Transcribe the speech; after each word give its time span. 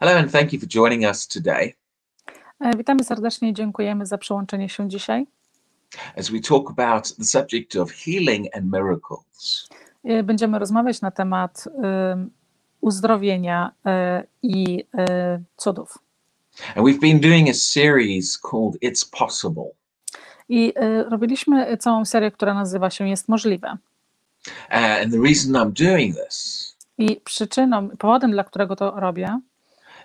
Hello, 0.00 0.16
and 0.18 0.30
thank 0.32 0.52
you 0.52 0.60
for 0.60 0.68
joining 0.68 1.04
us 1.04 1.26
today 1.28 1.74
E, 2.60 2.76
Witamy 2.76 3.04
serdecznie 3.04 3.48
i 3.50 3.54
dziękujemy 3.54 4.06
za 4.06 4.18
przyłączenie 4.18 4.68
się 4.68 4.88
dzisiaj. 4.88 5.26
as 6.18 6.30
we 6.30 6.40
talk 6.40 6.70
about 6.70 7.16
the 7.16 7.24
subject 7.24 7.76
of 7.76 7.92
healing 7.92 8.56
and 8.56 8.64
miracles. 8.72 9.68
E, 10.04 10.22
Będziemy 10.22 10.58
rozmawiać 10.58 11.00
na 11.00 11.10
temat 11.10 11.64
em, 12.12 12.30
uzdrowienia 12.80 13.72
e, 13.86 14.24
i 14.42 14.84
e, 14.98 15.40
cudów. 15.56 15.98
And 16.76 16.86
we've 16.86 17.00
been 17.00 17.20
doing 17.20 17.48
a 17.48 17.54
series 17.54 18.38
called 18.38 18.74
It's 18.82 19.10
Possible. 19.18 19.70
I 20.48 20.72
robiliśmy 21.10 21.76
całą 21.76 22.04
serię, 22.04 22.30
która 22.30 22.54
nazywa 22.54 22.90
się 22.90 23.08
Jest 23.08 23.28
możliwe. 23.28 23.68
And 24.70 25.12
the 25.12 25.20
reason 25.24 25.52
I'm 25.52 25.70
doing 25.88 26.16
this 26.16 26.76
I 26.98 27.20
przyczyną, 27.24 27.88
powodem, 27.88 28.30
dla 28.30 28.44
którego 28.44 28.76
to 28.76 28.90
robię, 29.00 29.40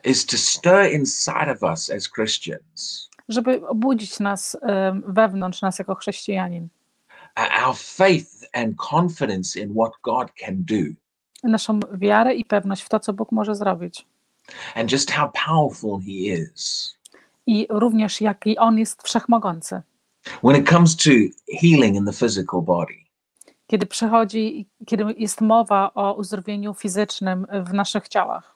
is 0.05 0.25
to 0.25 0.37
stir 0.37 0.91
inside 0.93 1.51
of 1.51 1.63
us 1.63 1.89
as 1.89 2.09
Christians 2.09 3.09
żeby 3.29 3.67
obudzić 3.67 4.19
nas 4.19 4.57
wewnątrz 5.07 5.61
nas 5.61 5.79
jako 5.79 5.95
chrześcijanin, 5.95 6.67
our 7.67 7.75
faith 7.77 8.27
and 8.53 8.75
confidence 8.91 9.59
in 9.59 9.73
what 9.73 9.91
God 10.03 10.31
can 10.39 10.55
do, 10.57 10.93
naszą 11.43 11.79
wiarę 11.93 12.35
i 12.35 12.45
pewność 12.45 12.81
w 12.83 12.89
to, 12.89 12.99
co 12.99 13.13
Bóg 13.13 13.31
może 13.31 13.55
zrobić. 13.55 14.05
and 14.75 14.91
just 14.91 15.11
how 15.11 15.31
powerful 15.47 15.99
He 15.99 16.11
is. 16.11 16.95
I 17.47 17.67
również 17.69 18.21
jaki 18.21 18.57
On 18.57 18.77
jest 18.77 19.03
wszechmogący. 19.03 19.81
When 20.43 20.61
it 20.61 20.69
comes 20.69 20.95
to 20.95 21.09
healing 21.61 21.95
in 21.95 22.05
the 22.05 22.13
physical 22.13 22.61
body, 22.61 22.93
Kiedy 23.67 23.85
przychodzi, 23.85 24.67
kiedy 24.85 25.03
jest 25.17 25.41
mowa 25.41 25.91
o 25.93 26.13
uzdrowieniu 26.13 26.73
fizycznym 26.73 27.47
w 27.65 27.73
naszych 27.73 28.07
ciałach. 28.07 28.54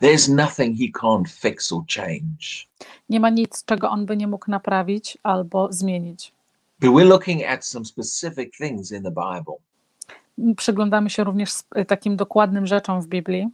There's 0.00 0.28
nothing 0.34 0.78
He 0.78 0.90
can't 1.00 1.28
fix 1.28 1.72
or 1.72 1.82
change. 1.86 2.66
Nie 3.08 3.20
ma 3.20 3.30
nic, 3.30 3.64
czego 3.64 3.90
on 3.90 4.06
by 4.06 4.16
nie 4.16 4.26
mógł 4.26 4.50
naprawić 4.50 5.18
albo 5.22 5.72
zmienić. 5.72 6.32
But 6.80 6.90
we're 6.90 7.08
looking 7.08 7.44
at 7.44 7.66
some 7.66 7.84
specific 7.84 8.56
things 8.56 8.92
in 8.92 9.02
the 9.02 9.10
Bible 9.10 9.54
Przyglądamy 10.56 11.10
się 11.10 11.24
również 11.24 11.50
takim 11.86 12.16
dokładnym 12.16 12.66
rzeczom 12.66 13.02
w 13.02 13.06
Biblii, 13.06 13.48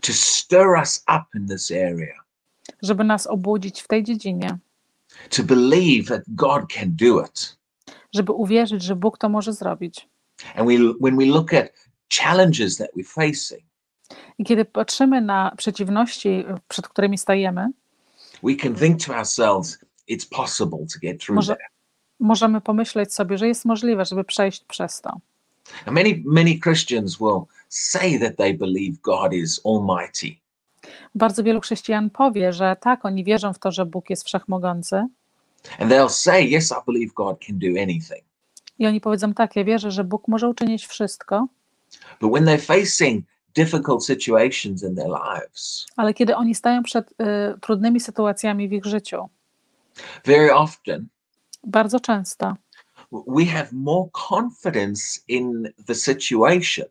to 0.00 0.12
stir 0.12 0.66
us 0.80 1.04
up 1.08 1.24
in 1.38 1.48
this 1.48 1.70
area, 1.70 2.14
żeby 2.82 3.04
nas 3.04 3.26
obudzić 3.26 3.80
w 3.82 3.88
tej 3.88 4.04
dziedzinie, 4.04 4.58
to 5.36 5.42
believe 5.42 6.08
that 6.08 6.22
God 6.28 6.72
can 6.72 6.96
do 6.96 7.24
it. 7.24 7.56
żeby 8.14 8.32
uwierzyć, 8.32 8.82
że 8.82 8.96
Bóg 8.96 9.18
to 9.18 9.28
może 9.28 9.52
zrobić. 9.52 10.08
And 10.54 10.68
we, 10.68 10.74
when 11.00 11.16
we 11.16 11.24
look 11.24 11.54
at 11.54 11.72
challenges 12.08 12.76
that 12.76 12.88
we're 12.96 13.12
facing, 13.12 13.65
I 14.38 14.44
kiedy 14.44 14.64
patrzymy 14.64 15.20
na 15.20 15.52
przeciwności, 15.56 16.44
przed 16.68 16.88
którymi 16.88 17.18
stajemy, 17.18 17.68
ourselves, 19.08 19.78
Może- 21.34 21.56
możemy 22.20 22.60
pomyśleć 22.60 23.14
sobie, 23.14 23.38
że 23.38 23.48
jest 23.48 23.64
możliwe, 23.64 24.04
żeby 24.04 24.24
przejść 24.24 24.64
przez 24.64 25.00
to. 25.00 25.10
And 25.86 25.94
many, 25.94 26.22
many 26.26 26.58
Christians 26.60 27.18
will 27.18 27.40
say 27.68 28.18
that 28.20 28.36
they 28.36 28.54
believe 28.54 28.96
God 29.02 29.32
is 29.32 29.60
almighty. 29.66 30.36
Bardzo 31.14 31.42
wielu 31.42 31.60
chrześcijan 31.60 32.10
powie, 32.10 32.52
że 32.52 32.76
tak, 32.80 33.04
oni 33.04 33.24
wierzą 33.24 33.52
w 33.52 33.58
to, 33.58 33.72
że 33.72 33.86
Bóg 33.86 34.10
jest 34.10 34.24
wszechmogący, 34.24 34.96
And 35.78 35.92
they'll 35.92 36.08
say, 36.08 36.42
yes, 36.44 36.70
I 36.72 36.74
believe 36.86 37.12
God 37.14 37.38
can 37.46 37.58
do 37.58 37.66
anything. 37.82 38.24
i 38.78 38.86
oni 38.86 39.00
powiedzą 39.00 39.34
tak, 39.34 39.56
ja 39.56 39.64
wierzę, 39.64 39.90
że 39.90 40.04
Bóg 40.04 40.28
może 40.28 40.48
uczynić 40.48 40.86
wszystko, 40.86 41.46
But 42.20 42.32
when 42.32 42.44
they're 42.44 42.60
facing 42.66 43.24
difficult 43.56 44.04
situations 44.04 44.82
in 44.82 44.96
their 44.96 45.08
lives, 45.08 45.86
ale 45.96 46.14
kiedy 46.14 46.36
oni 46.36 46.54
stają 46.54 46.82
przed 46.82 47.12
y, 47.12 47.14
trudnymi 47.60 48.00
sytuacjami 48.00 48.68
w 48.68 48.72
ich 48.72 48.84
życiu, 48.84 49.28
very 50.24 50.54
often 50.54 51.06
bardzo 51.64 52.00
często. 52.00 52.54
we 53.26 53.44
have 53.44 53.72
more 53.72 54.08
confidence 54.12 55.20
in 55.28 55.72
the 55.86 55.94
situation. 55.94 56.86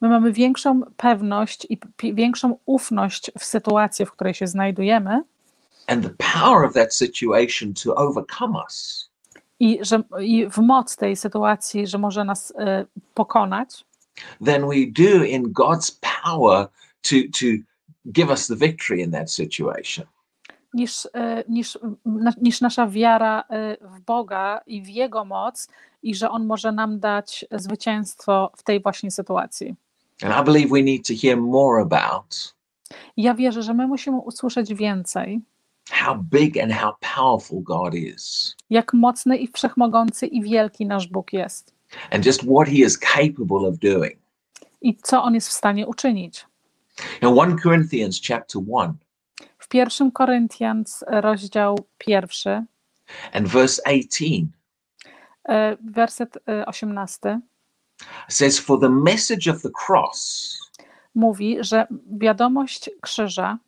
My 0.00 0.08
mamy 0.08 0.32
większą 0.32 0.80
pewność 0.96 1.66
i 1.70 1.78
większą 2.14 2.58
ufność 2.66 3.30
w 3.38 3.44
sytuacji, 3.44 4.06
w 4.06 4.12
której 4.12 4.34
się 4.34 4.46
znajdujemy, 4.46 5.22
and 5.86 6.04
the 6.04 6.14
power 6.40 6.64
of 6.64 6.74
that 6.74 6.94
situation 6.94 7.74
to 7.74 7.94
overcome 7.94 8.58
us. 8.58 9.08
I, 9.60 9.78
że, 9.82 10.02
i 10.20 10.46
w 10.50 10.58
moc 10.58 10.96
tej 10.96 11.16
sytuacji, 11.16 11.86
że 11.86 11.98
może 11.98 12.24
nas 12.24 12.52
e, 12.58 12.84
pokonać, 13.14 13.84
than 14.44 14.68
we 14.68 14.86
do 14.86 15.24
in 15.24 15.52
God's 15.52 15.98
power 16.00 16.68
to, 17.02 17.16
to 17.32 17.46
give 18.12 18.30
us 18.30 18.46
the 18.46 18.56
victory 18.56 19.02
in 19.02 19.10
that 19.10 19.30
situation. 19.30 20.06
niż, 20.74 21.08
e, 21.14 21.44
niż, 21.48 21.78
niż 22.40 22.60
nasza 22.60 22.86
wiara 22.86 23.44
e, 23.50 23.76
w 23.80 24.00
Boga 24.00 24.60
i 24.66 24.82
w 24.82 24.88
Jego 24.88 25.24
moc, 25.24 25.68
i 26.02 26.14
że 26.14 26.30
On 26.30 26.46
może 26.46 26.72
nam 26.72 27.00
dać 27.00 27.44
zwycięstwo 27.50 28.52
w 28.56 28.62
tej 28.62 28.82
właśnie 28.82 29.10
sytuacji. 29.10 29.74
And 30.22 30.34
I 30.42 30.44
believe 30.44 30.68
we 30.68 30.82
need 30.82 31.06
to 31.06 31.14
hear 31.22 31.36
more 31.36 31.82
about 31.82 32.54
Ja 33.16 33.34
wierzę, 33.34 33.62
że 33.62 33.74
my 33.74 33.86
musimy 33.86 34.16
usłyszeć 34.16 34.74
więcej, 34.74 35.40
how 35.90 36.16
big 36.30 36.58
and 36.58 36.72
how 36.72 36.92
powerful 37.16 37.62
God 37.62 37.94
is 37.94 38.56
jak 38.70 38.92
mocny 38.92 39.36
i 39.36 39.48
wszechmogący 39.48 40.26
i 40.26 40.42
wielki 40.42 40.86
nasz 40.86 41.08
Bóg 41.08 41.32
jest 41.32 41.77
and 42.10 42.26
just 42.26 42.42
what 42.42 42.68
he 42.68 42.84
is 42.84 42.98
capable 42.98 43.68
of 43.68 43.78
doing. 43.78 44.18
i 44.80 44.96
co 45.02 45.22
On 45.22 45.34
jest 45.34 45.48
w 45.48 45.52
stanie 45.52 45.86
uczynić. 45.86 46.46
Now 47.22 47.36
1 47.36 47.58
Corinthians 47.58 48.20
chapter 48.28 48.62
1 48.62 48.94
W 49.58 49.68
pierwszym 49.68 50.10
Koryntians, 50.12 51.04
rozdział 51.06 51.78
pierwszy, 51.98 52.64
and 53.32 53.48
verse 53.48 53.82
18 53.86 54.48
E, 55.48 55.76
werset 55.80 56.38
e, 56.46 56.66
18 56.66 57.40
says 58.28 58.58
for 58.58 58.80
the 58.80 58.88
message 58.88 59.48
of 59.48 59.62
the 59.62 59.70
cross 59.86 60.58
mówi, 61.14 61.56
że 61.60 61.86
wiadomość 62.20 62.90
krzyża 63.00 63.58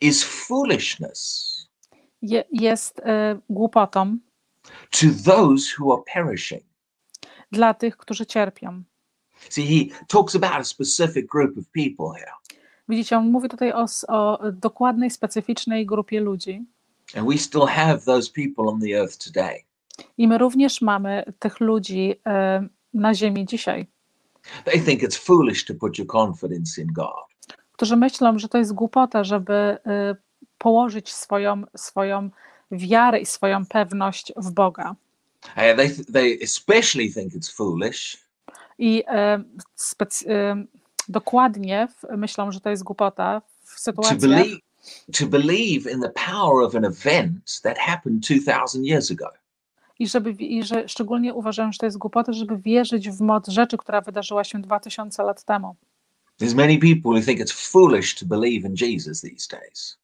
is 0.00 0.24
foolishness 0.24 1.50
je, 2.22 2.44
jest 2.52 3.00
e, 3.00 3.40
głupotą 3.50 4.18
to 4.90 5.06
those 5.24 5.74
who 5.78 5.92
are 5.92 6.02
perishing. 6.14 6.62
Dla 7.52 7.74
tych, 7.74 7.96
którzy 7.96 8.26
cierpią. 8.26 8.82
See, 9.50 9.66
he 9.90 10.04
talks 10.08 10.36
about 10.36 10.52
a 10.60 10.64
specific 10.64 11.26
group 11.26 11.58
of 11.58 11.64
people 11.72 12.20
here. 12.20 12.32
Widzicie, 12.88 13.18
on 13.18 13.30
mówi 13.30 13.48
tutaj 13.48 13.72
o, 13.72 13.86
o 14.08 14.38
dokładnej, 14.52 15.10
specyficznej 15.10 15.86
grupie 15.86 16.20
ludzi. 16.20 16.64
And 17.16 17.28
we 17.28 17.38
still 17.38 17.66
have 17.66 17.98
those 17.98 18.30
people 18.32 18.64
on 18.68 18.80
the 18.80 19.00
earth 19.00 19.18
today. 19.18 19.64
I 20.18 20.28
my 20.28 20.38
również 20.38 20.80
mamy 20.82 21.32
tych 21.38 21.60
ludzi 21.60 22.14
e, 22.26 22.68
na 22.94 23.14
ziemi 23.14 23.46
dzisiaj, 23.46 23.86
They 24.64 24.80
think 24.80 25.02
it's 25.02 25.18
foolish 25.18 25.64
to 25.64 25.74
put 25.74 25.98
your 25.98 26.06
confidence 26.08 26.82
in 26.82 26.88
God. 26.92 27.56
którzy 27.72 27.96
myślą, 27.96 28.38
że 28.38 28.48
to 28.48 28.58
jest 28.58 28.74
głupota, 28.74 29.24
żeby 29.24 29.54
e, 29.54 29.78
położyć 30.58 31.12
swoją, 31.12 31.62
swoją 31.76 32.30
wiarę 32.70 33.20
i 33.20 33.26
swoją 33.26 33.66
pewność 33.66 34.32
w 34.36 34.50
Boga. 34.50 34.96
Uh, 35.56 35.76
they, 35.76 35.90
they 36.12 36.38
especially 36.42 37.12
think 37.12 37.32
it's 37.34 37.48
foolish 37.56 38.24
I 38.78 39.02
e, 39.06 39.44
spec- 39.78 40.24
e, 40.28 40.64
dokładnie 41.08 41.88
w- 41.88 42.16
myślą, 42.16 42.52
że 42.52 42.60
to 42.60 42.70
jest 42.70 42.82
głupota 42.82 43.42
w 43.64 43.74
to 43.74 43.80
sytuacjach, 43.80 44.20
believe, 44.20 44.58
to 45.18 45.26
believe 45.26 45.90
in 45.92 46.00
the 46.00 46.10
power 46.10 46.64
of 46.64 46.74
an 46.74 46.84
event 46.84 47.60
that 47.62 47.78
happened 47.78 48.20
2,000 48.20 48.84
years 48.86 49.10
ago. 49.10 49.28
i, 49.98 50.06
żeby, 50.08 50.30
i 50.30 50.62
że 50.62 50.88
szczególnie 50.88 51.34
uważają, 51.34 51.72
że 51.72 51.78
to 51.78 51.86
jest 51.86 51.98
głupota, 51.98 52.32
żeby 52.32 52.58
wierzyć 52.58 53.10
w 53.10 53.20
moc 53.20 53.48
rzeczy, 53.48 53.76
która 53.76 54.00
wydarzyła 54.00 54.44
się 54.44 54.60
2000 54.62 55.22
lat 55.22 55.44
temu. 55.44 55.76
There's 56.40 56.54
many 56.54 56.78
people 56.78 57.10
who 57.10 57.20
think 57.20 57.40
it's 57.40 57.70
foolish 57.70 58.14
to 58.14 58.26
believe 58.26 58.68
in 58.68 58.74
Jesus 58.80 59.20
these 59.20 59.48
days. 59.50 59.98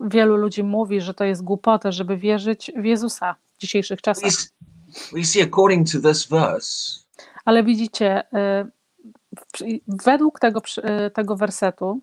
Wielu 0.00 0.36
ludzi 0.36 0.62
mówi, 0.62 1.00
że 1.00 1.14
to 1.14 1.24
jest 1.24 1.42
głupota, 1.42 1.92
żeby 1.92 2.16
wierzyć 2.16 2.72
w 2.76 2.84
Jezusa 2.84 3.36
dzisiejszych 3.64 4.00
czasach. 4.02 4.30
s- 4.30 4.52
we 5.12 5.24
see, 5.24 5.42
according 5.42 5.92
to 5.92 6.00
this 6.08 6.26
verse, 6.26 7.00
Ale 7.44 7.62
widzicie, 7.64 8.22
w- 9.56 10.04
według 10.04 10.40
tego, 10.40 10.60
y, 11.06 11.10
tego 11.10 11.36
wersetu, 11.36 12.00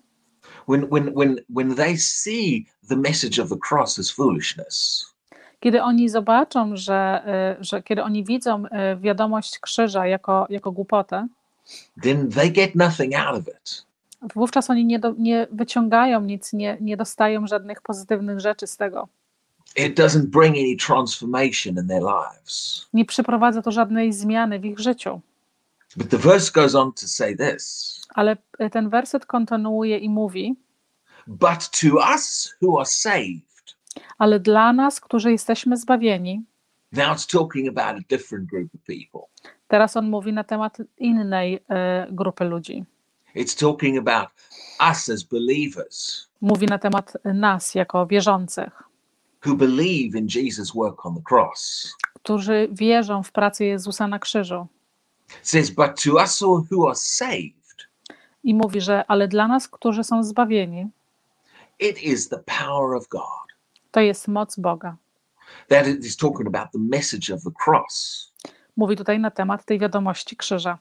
when, 0.68 0.86
when, 0.88 1.14
when, 1.14 1.36
when 1.56 1.74
they 1.74 1.98
see 1.98 2.66
the 2.88 2.96
message 2.96 3.42
of 3.42 3.48
the 3.48 3.56
cross 3.70 3.98
as 3.98 4.10
foolishness, 4.10 5.06
kiedy 5.60 5.82
oni 5.82 6.08
zobaczą, 6.08 6.76
że, 6.76 7.22
y, 7.60 7.64
że 7.64 7.82
kiedy 7.82 8.02
oni 8.02 8.24
widzą 8.24 8.64
wiadomość 9.00 9.58
krzyża 9.58 10.06
jako, 10.06 10.46
jako 10.50 10.72
głupotę, 10.72 11.26
then 12.02 12.30
they 12.30 12.50
get 12.50 12.74
nothing 12.74 13.14
out 13.14 13.38
of 13.40 13.48
it. 13.48 13.84
wówczas 14.34 14.70
oni 14.70 14.84
nie, 14.84 14.98
do, 14.98 15.14
nie 15.18 15.46
wyciągają 15.50 16.20
nic, 16.20 16.52
nie, 16.52 16.76
nie 16.80 16.96
dostają 16.96 17.46
żadnych 17.46 17.82
pozytywnych 17.82 18.40
rzeczy 18.40 18.66
z 18.66 18.76
tego. 18.76 19.08
It 19.76 19.98
doesn't 19.98 20.26
bring 20.26 20.56
any 20.56 20.76
transformation 20.76 21.78
in 21.78 21.88
their 21.88 22.02
lives. 22.02 22.86
Nie 22.92 23.04
przyprowadza 23.04 23.62
to 23.62 23.70
żadnej 23.70 24.12
zmiany 24.12 24.58
w 24.60 24.64
ich 24.64 24.78
życiu. 24.78 25.20
But 25.96 26.08
the 26.08 26.18
verse 26.18 26.52
goes 26.52 26.74
on 26.74 26.92
to 26.92 27.06
say 27.08 27.36
this 27.36 27.92
Ale 28.14 28.36
y, 28.60 28.70
ten 28.70 28.88
werset 28.88 29.26
kontynuuje 29.26 29.98
i 29.98 30.08
mówi, 30.08 30.56
But 31.26 31.70
to 31.80 31.86
us 32.14 32.54
who 32.62 32.78
are 32.78 32.86
saved, 32.86 33.76
Ale 34.18 34.40
dla 34.40 34.72
nas, 34.72 35.00
którzy 35.00 35.32
jesteśmy 35.32 35.76
zbawieni, 35.76 36.42
now 36.92 37.16
it's 37.16 37.38
talking 37.38 37.78
about 37.78 38.02
a 38.02 38.04
different 38.08 38.50
group 38.50 38.74
of 38.74 38.80
people. 38.86 39.20
teraz 39.68 39.96
on 39.96 40.10
mówi 40.10 40.32
na 40.32 40.44
temat 40.44 40.78
innej 40.98 41.60
e, 41.68 42.06
grupy 42.10 42.44
ludzi. 42.44 42.84
It's 43.36 43.60
talking 43.60 44.08
about 44.08 44.28
us 44.90 45.08
as 45.08 45.22
believers 45.22 46.28
Mówi 46.40 46.66
na 46.66 46.78
temat 46.78 47.12
nas 47.24 47.74
jako 47.74 48.06
wierzących, 48.06 48.82
who 49.46 49.56
believe 49.56 50.18
in 50.18 50.26
Jesus' 50.28 50.74
work 50.74 51.06
on 51.06 51.14
the 51.14 51.22
cross. 51.28 51.92
którzy 52.14 52.68
wierzą 52.72 53.22
w 53.22 53.32
pracę 53.32 53.64
Jezusa 53.64 54.08
na 54.08 54.18
krzyżu. 54.18 54.66
Says, 55.42 55.70
But 55.70 56.02
to 56.04 56.12
us 56.14 56.42
who 56.70 56.86
are 56.88 56.94
saved, 56.96 57.88
I 58.44 58.54
mówi, 58.54 58.80
że 58.80 59.04
ale 59.08 59.28
dla 59.28 59.48
nas, 59.48 59.68
którzy 59.68 60.04
są 60.04 60.24
zbawieni, 60.24 60.86
it 61.78 62.02
is 62.02 62.28
the 62.28 62.38
power 62.38 62.94
of 62.96 63.08
God. 63.08 63.22
to 63.90 64.00
jest 64.00 64.28
moc 64.28 64.56
Boga. 64.56 64.96
That 65.68 65.86
is 65.86 66.16
talking 66.16 66.46
about 66.46 66.72
the 66.72 66.78
message 66.78 67.34
of 67.34 67.42
the 67.42 67.50
cross. 67.64 68.32
Mówi 68.76 68.96
tutaj 68.96 69.18
na 69.20 69.30
temat 69.30 69.64
tej 69.64 69.78
wiadomości 69.78 70.36
krzyża. 70.36 70.78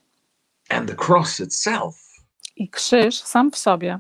And 0.69 0.89
the 0.89 0.95
cross 1.05 1.39
itself, 1.39 1.95
I 2.55 2.69
krzyż 2.69 3.21
sam 3.21 3.51
w 3.51 3.57
sobie 3.57 3.99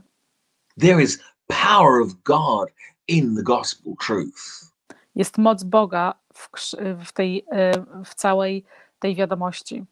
there 0.79 1.03
is 1.03 1.19
power 1.47 2.01
of 2.01 2.13
God 2.23 2.69
in 3.11 3.35
the 3.35 3.43
gospel 3.43 3.93
truth. 4.05 4.71
jest 5.15 5.37
moc 5.37 5.63
Boga 5.63 6.13
w, 6.33 6.49
w, 7.05 7.11
tej, 7.11 7.45
e, 7.51 7.71
w 8.05 8.15
całej 8.15 8.63
tej 8.99 9.15
wiadomości. 9.15 9.85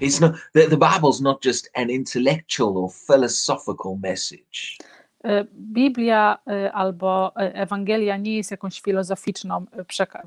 It's 0.00 0.20
not 0.20 0.32
the, 0.52 0.68
the 0.68 0.76
Bible's 0.76 1.22
not 1.22 1.44
just 1.44 1.70
an 1.74 1.90
intellectual 1.90 2.76
or 2.76 2.90
philosophical 3.06 3.96
message. 4.02 4.76
E, 5.24 5.44
Biblia 5.54 6.38
e, 6.46 6.72
albo 6.72 7.32
Ewangelia 7.36 8.16
nie 8.16 8.36
jest 8.36 8.50
jakąś 8.50 8.80
filozoficzną, 8.80 9.66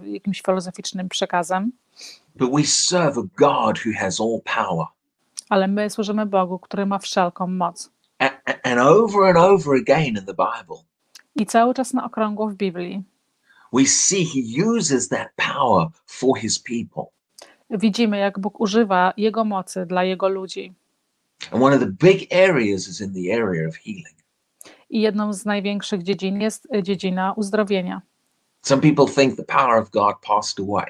jakimś 0.04 0.42
filozoficznym 0.42 1.10
przekazem, 1.10 1.72
But 2.36 2.52
we 2.56 2.64
serve 2.64 3.18
a 3.18 3.22
God 3.38 3.78
who 3.86 3.92
has 4.00 4.22
all 4.22 4.40
power. 4.56 4.86
ale 5.50 5.68
my 5.68 5.90
służymy 5.90 6.26
Bogu, 6.26 6.60
który 6.60 6.86
ma 6.86 7.00
wszelką 7.00 7.48
moc. 7.48 7.92
A- 8.20 8.26
a- 8.46 8.62
And 8.64 8.80
over 8.82 9.24
and 9.30 9.38
over 9.38 9.76
again 9.82 10.06
in 10.08 10.26
the 10.26 10.34
Bible, 10.34 10.78
I 11.40 11.46
cały 11.46 11.74
czas 11.74 11.94
na 11.94 12.06
okrągło 12.06 12.50
w 12.50 12.56
Biblii 12.56 13.04
we 13.72 13.86
see 13.86 14.26
he 14.26 14.42
uses 14.42 15.10
that 15.10 15.30
power 15.36 15.90
for 16.06 16.38
his 16.38 16.60
people. 16.60 17.12
widzimy, 17.70 18.18
jak 18.18 18.40
Bóg 18.40 18.60
używa 18.60 19.14
Jego 19.18 19.46
mocy 19.46 19.86
dla 19.86 20.04
Jego 20.04 20.30
ludzi. 20.30 20.74
And 21.52 21.64
one 21.64 21.76
of 21.76 21.80
the 21.80 21.92
big 22.08 22.34
areas 22.34 22.88
is 22.88 23.02
in 23.02 23.14
the 23.14 23.34
area 23.34 23.68
of 23.68 23.76
healing. 23.76 24.16
I 24.90 25.02
jedną 25.02 25.34
z 25.34 25.46
największych 25.46 26.04
dziedzin 26.04 26.42
jest 26.42 26.68
e, 26.74 26.84
dziedzina 26.84 27.34
uzdrowienia. 27.34 28.02
Some 28.62 28.82
people 28.82 29.06
think 29.06 29.38
the 29.38 29.44
power 29.44 29.82
of 29.82 29.90
God 29.90 30.16
passed 30.28 30.60
away, 30.60 30.86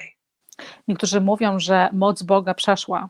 Niektórzy 0.88 1.20
mówią, 1.20 1.58
że 1.58 1.90
moc 1.92 2.22
Boga 2.22 2.54
przeszła, 2.54 3.08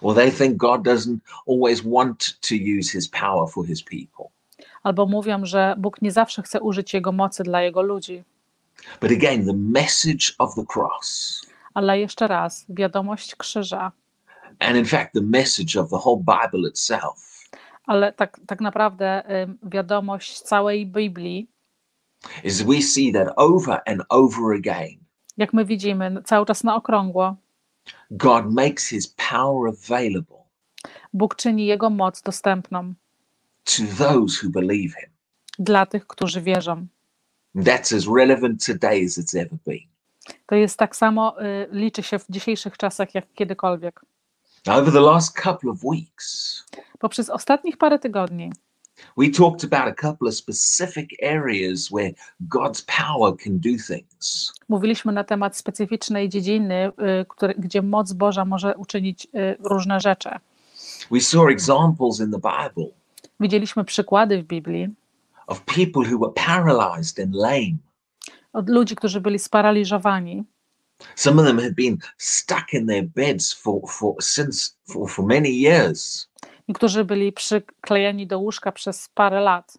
or 0.00 0.14
they 0.14 0.32
think 0.32 0.56
God 0.56 0.82
doesn't 0.82 1.18
always 1.48 1.80
want 1.80 2.40
to 2.40 2.54
use 2.78 2.92
his 2.92 3.08
power 3.08 3.48
for 3.48 3.66
his 3.66 3.82
people. 3.82 4.31
Albo 4.82 5.06
mówią, 5.06 5.46
że 5.46 5.74
Bóg 5.78 6.02
nie 6.02 6.12
zawsze 6.12 6.42
chce 6.42 6.60
użyć 6.60 6.94
Jego 6.94 7.12
mocy 7.12 7.42
dla 7.42 7.62
Jego 7.62 7.82
ludzi. 7.82 8.24
But 9.00 9.12
again, 9.12 9.46
the 9.46 9.56
message 9.56 10.34
of 10.38 10.54
the 10.54 10.64
cross, 10.74 11.40
Ale 11.74 12.00
jeszcze 12.00 12.28
raz, 12.28 12.66
wiadomość 12.68 13.36
krzyża, 13.36 13.92
and 14.58 14.76
in 14.76 14.84
fact, 14.84 15.12
the 15.14 15.20
message 15.20 15.80
of 15.80 15.90
the 15.90 15.96
whole 15.96 16.18
Bible 16.18 16.68
itself, 16.68 17.48
ale 17.86 18.12
tak, 18.12 18.40
tak 18.46 18.60
naprawdę 18.60 19.22
wiadomość 19.62 20.40
całej 20.40 20.86
Biblii, 20.86 21.48
is 22.44 22.62
we 22.62 22.82
see 22.82 23.12
that 23.12 23.28
over 23.36 23.80
and 23.86 24.02
over 24.08 24.56
again, 24.58 24.98
jak 25.36 25.52
my 25.52 25.64
widzimy, 25.64 26.22
cały 26.24 26.46
czas 26.46 26.64
na 26.64 26.76
okrągło, 26.76 27.36
God 28.10 28.44
makes 28.54 28.88
his 28.88 29.08
power 29.08 29.72
available. 29.72 30.42
Bóg 31.12 31.36
czyni 31.36 31.66
Jego 31.66 31.90
moc 31.90 32.22
dostępną 32.22 32.94
to 33.64 33.82
those 33.98 34.46
who 34.46 34.50
believe 34.50 34.94
him. 35.00 35.10
dla 35.58 35.86
tych, 35.86 36.06
którzy 36.06 36.40
wierzą. 36.40 36.86
That's 37.56 37.96
as 37.96 38.06
relevant 38.16 38.66
today 38.66 39.04
as 39.04 39.18
it's 39.18 39.34
ever 39.40 39.58
been. 39.66 39.88
To 40.46 40.54
jest 40.54 40.78
tak 40.78 40.96
samo, 40.96 41.42
y, 41.42 41.68
liczy 41.72 42.02
się 42.02 42.18
w 42.18 42.24
dzisiejszych 42.30 42.76
czasach 42.76 43.14
jak 43.14 43.32
kiedykolwiek. 43.34 44.00
Over 44.68 44.92
the 44.92 45.00
last 45.00 45.40
couple 45.42 45.70
of 45.70 45.78
weeks, 45.84 46.64
Poprzez 46.98 47.30
ostatnich 47.30 47.76
parę 47.76 47.98
tygodni 47.98 48.52
we 49.16 49.30
talked 49.30 49.64
about 49.64 49.88
a 49.88 49.94
couple 49.94 50.28
of 50.28 50.34
specific 50.34 51.10
areas 51.22 51.90
where 51.90 52.12
God's 52.48 52.82
power 52.86 53.36
can 53.44 53.58
do 53.58 53.70
things. 53.86 54.52
mówiliśmy 54.68 55.12
na 55.12 55.24
temat 55.24 55.56
specyficznej 55.56 56.28
dziedziny, 56.28 56.88
y, 57.20 57.26
które, 57.28 57.54
gdzie 57.54 57.82
moc 57.82 58.12
Boża 58.12 58.44
może 58.44 58.76
uczynić 58.76 59.24
y, 59.26 59.56
różne 59.60 60.00
rzeczy. 60.00 60.30
We 61.10 61.20
saw 61.20 61.48
examples 61.50 62.20
in 62.20 62.30
the 62.30 62.38
Bible 62.38 63.01
Widzieliśmy 63.42 63.84
przykłady 63.84 64.42
w 64.42 64.44
Biblii 64.44 64.88
of 65.46 65.60
people 65.60 66.02
who 66.10 66.18
were 66.18 66.32
paralyzed 66.46 67.18
and 67.26 67.34
lame. 67.34 67.76
od 68.52 68.68
ludzi, 68.68 68.96
którzy 68.96 69.20
byli 69.20 69.38
sparaliżowani. 69.38 70.44
Some 71.14 71.42
of 71.42 71.48
them 71.48 71.58
had 71.58 71.74
been 71.74 71.98
stuck 72.18 72.72
in 72.72 72.86
their 72.86 73.04
beds 73.04 73.52
for, 73.52 73.80
for 73.88 74.14
since 74.20 74.76
for, 74.92 75.10
for 75.10 75.24
many 75.26 75.48
years. 75.50 76.28
Niektórzy 76.68 77.04
byli 77.04 77.32
przyklejeni 77.32 78.26
do 78.26 78.38
łóżka 78.38 78.72
przez 78.72 79.08
parę 79.14 79.40
lat. 79.40 79.78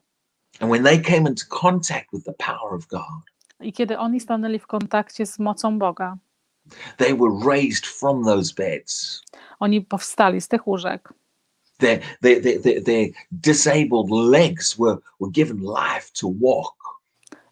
And 0.60 0.72
when 0.72 0.84
they 0.84 1.02
came 1.02 1.30
into 1.30 1.44
contact 1.62 2.06
with 2.14 2.26
the 2.26 2.34
power 2.34 2.74
of 2.74 2.88
God, 2.88 3.24
I 3.60 3.74
kiedy 3.74 3.98
oni 3.98 4.20
stanęli 4.20 4.60
w 4.60 4.68
kontakcie 4.68 5.26
z 5.26 5.40
mocą 5.40 5.80
Boga, 5.80 6.18
they 6.98 7.14
were 7.16 7.46
raised 7.56 7.86
from 7.86 8.24
those 8.26 8.54
beds. 8.54 9.22
oni 9.60 9.82
powstali 9.82 10.42
z 10.42 10.48
tych 10.48 10.68
łóżek. 10.68 11.14
Their, 11.78 12.00
their, 12.22 12.42
their, 12.42 12.84
their, 12.84 13.10
disabled 13.32 14.10
legs 14.10 14.80
were, 14.80 14.98
were 15.20 15.32
given 15.32 15.58
life 15.58 16.12
to 16.14 16.28
walk. 16.42 16.76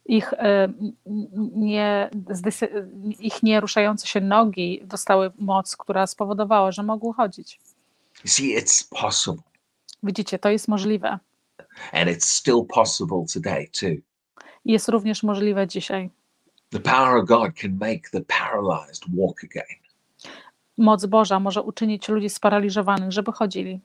Ich, 0.06 0.34
e, 0.34 0.74
nie, 1.56 2.10
ich 3.20 3.44
nieruszające 3.44 4.08
się 4.08 4.22
nogi 4.22 4.82
dostały 4.86 5.32
moc, 5.40 5.78
która 5.78 6.08
spowodowała, 6.08 6.72
że 6.72 6.84
mogły 6.84 7.14
chodzić. 7.14 7.60
See, 8.26 8.58
it's 8.58 8.90
possible. 8.90 9.44
Widzicie, 10.04 10.40
to 10.40 10.50
jest 10.50 10.68
możliwe. 10.68 11.20
And 11.94 12.10
it's 12.10 12.26
still 12.26 12.66
possible 12.66 13.26
today, 13.34 13.68
too. 13.80 14.02
Jest 14.66 14.90
również 14.90 15.24
możliwe 15.24 15.68
dzisiaj. 15.68 16.10
The 16.70 16.80
power 16.80 17.18
of 17.18 17.28
God 17.28 17.54
can 17.62 17.78
make 17.80 18.10
the 18.12 18.22
paralyzed 18.22 19.04
walk 19.18 19.44
again. 19.44 19.82
Moc 20.78 21.06
Boża 21.06 21.40
może 21.40 21.62
uczynić 21.62 22.10
ludzi 22.10 22.30
sparaliżowanych, 22.30 23.12
żeby 23.12 23.32
chodzili. 23.32 23.80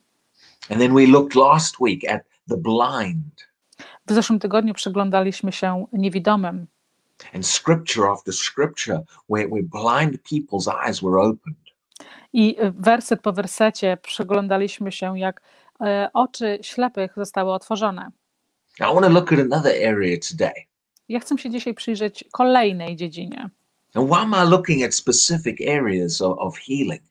And 0.70 0.80
then 0.80 0.94
we 0.94 1.06
looked 1.06 1.34
last 1.34 1.80
week 1.80 2.10
at 2.10 2.22
the 2.48 2.56
blind. 2.56 3.48
W 4.06 4.12
zeszłym 4.12 4.38
tygodniu 4.38 4.74
przyglądaliśmy 4.74 5.52
się 5.52 5.86
niewidomym 5.92 6.66
and 7.34 7.46
scripture 7.46 8.06
after 8.06 8.32
scripture 8.32 9.04
where, 9.28 9.48
where 9.48 9.62
blind 9.62 10.22
people's 10.24 10.68
eyes 10.68 11.00
were 11.00 11.18
opened. 11.20 11.56
i 12.32 12.56
werset 12.78 13.20
po 13.20 13.32
wersecie 13.32 13.96
przyglądaliśmy 14.02 14.92
się, 14.92 15.18
jak 15.18 15.42
e, 15.80 16.10
oczy 16.12 16.58
ślepych 16.62 17.12
zostały 17.16 17.52
otworzone. 17.52 18.10
I 18.80 18.82
want 18.82 19.00
to 19.00 19.08
look 19.08 19.32
at 19.32 19.38
another 19.38 19.72
area 19.88 20.16
today. 20.30 20.54
Ja 21.08 21.20
chcę 21.20 21.38
się 21.38 21.50
dzisiaj 21.50 21.74
przyjrzeć 21.74 22.24
kolejnej 22.32 22.96
dziedzinie. 22.96 23.50
And 23.94 24.08
why 24.10 24.16
am 24.16 24.34
I 24.46 24.50
looking 24.50 24.84
at 24.84 24.94
specific 24.94 25.60
areas 25.60 26.20
of, 26.20 26.38
of 26.38 26.58
healing? 26.58 27.02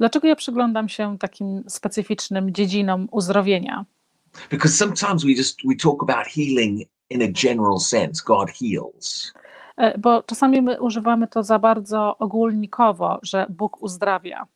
Dlaczego 0.00 0.28
ja 0.28 0.36
przyglądam 0.36 0.88
się 0.88 1.18
takim 1.18 1.64
specyficznym 1.68 2.54
dziedzinom 2.54 3.08
uzdrowienia? 3.10 3.84
Because 4.50 4.76
sometimes 4.76 5.24
we 5.24 5.30
just 5.30 5.58
we 5.68 5.74
talk 5.76 6.02
about 6.02 6.26
healing 6.26 6.88
in 7.10 7.22
a 7.22 7.28
general 7.42 7.80
sense. 7.80 8.22
God 8.26 8.50
heals. 8.50 9.32
E, 9.76 9.98
Bo 9.98 10.22
czasami 10.22 10.62
my 10.62 10.80
używamy 10.80 11.28
to 11.28 11.42
za 11.42 11.58
bardzo 11.58 12.18
ogólnikowo, 12.18 13.18
że 13.22 13.46
Bóg 13.50 13.82
uzdrawia. 13.82 14.46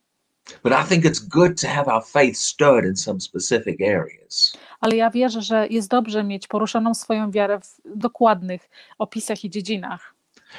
But 0.63 0.73
I 0.73 0.89
think 0.89 1.05
it's 1.05 1.27
good 1.27 1.61
to 1.61 1.67
have 1.67 1.93
our 1.93 2.05
faith 2.05 2.37
stirred 2.37 2.85
in 2.85 2.95
some 2.95 3.19
specific 3.19 3.81
areas. 3.81 4.57
Ale 4.81 4.95
ja 4.95 5.09
wierzę, 5.09 5.41
że 5.41 5.67
jest 5.67 5.89
dobrze 5.89 6.23
mieć 6.23 6.47
poruszoną 6.47 6.93
swoją 6.93 7.31
wiarę 7.31 7.59
w 7.59 7.97
dokładnych 7.97 8.69
opisach 8.97 9.43
i 9.43 9.49
dziedzinach. 9.49 10.15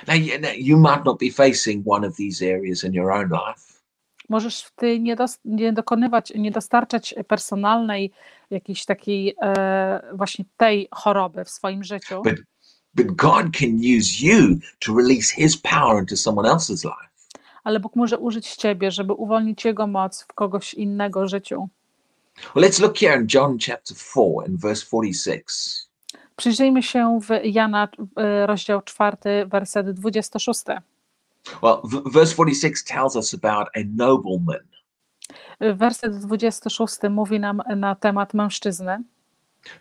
Now 0.09 0.17
you, 0.17 0.41
now, 0.41 0.51
you 0.57 0.77
might 0.79 1.05
not 1.05 1.19
be 1.19 1.31
facing 1.31 1.87
one 1.87 2.09
of 2.09 2.17
these 2.17 2.45
areas 2.45 2.85
in 2.85 2.93
your 2.93 3.11
own 3.11 3.29
life, 3.29 3.76
Możesz 4.29 4.65
ty 4.77 5.01
nie, 5.01 5.17
dos- 5.17 5.39
nie 5.45 5.73
dokonywać, 5.73 6.33
nie 6.35 6.51
dostarczać 6.51 7.15
personalnej 7.29 8.13
jakiejś 8.51 8.85
takiej 8.85 9.37
e, 9.43 10.01
właśnie 10.15 10.45
tej 10.57 10.89
choroby 10.93 11.45
w 11.45 11.51
swoim 11.51 11.85
życiu, 11.85 12.23
But- 12.23 12.43
but 12.95 13.07
God 13.07 13.47
can 13.59 13.71
use 13.99 14.27
you 14.27 14.57
to 14.87 14.95
release 14.97 15.35
His 15.35 15.57
power 15.57 16.01
into 16.01 16.17
someone 16.17 16.49
else's 16.49 16.85
life. 16.85 17.07
ale 17.65 17.81
Bóg 17.81 17.97
może 17.97 18.19
użyć 18.19 18.55
ciebie, 18.57 18.91
żeby 18.91 19.13
uwolnić 19.13 19.65
Jego 19.65 19.87
moc 19.87 20.23
w 20.23 20.33
kogoś 20.33 20.75
innego 20.75 21.29
życiu. 21.29 21.69
Well, 22.55 22.65
let's 22.65 22.83
look 22.83 22.99
here 22.99 23.21
in 23.21 23.27
John 23.35 23.59
chapter 23.67 23.97
4 23.97 24.25
and 24.47 24.61
verse 24.61 24.87
46. 24.87 25.47
Przyjrzyjmy 26.37 26.83
się 26.83 27.19
w 27.23 27.29
Jana 27.45 27.89
e, 28.17 28.47
rozdział 28.47 28.83
4, 28.83 29.17
werset 29.47 29.91
26. 29.91 30.61
Well, 31.63 31.81
verse 32.07 32.33
46 32.33 32.85
tells 32.85 33.17
us 33.17 33.35
about 33.35 33.69
a 33.75 33.85
nobleman 33.85 34.67
Werset 35.61 36.21
26 36.21 37.11
mówi 37.11 37.41
nam 37.41 37.63
na 37.77 37.95
temat 37.95 38.35
mężczyzny, 38.35 38.99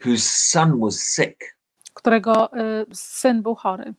whose 0.05 0.23
son 0.23 0.79
was 0.79 0.99
sick. 0.99 1.55
którego 1.93 2.53
e, 2.53 2.85
syn 2.93 3.41
był 3.41 3.55
chory. 3.55 3.93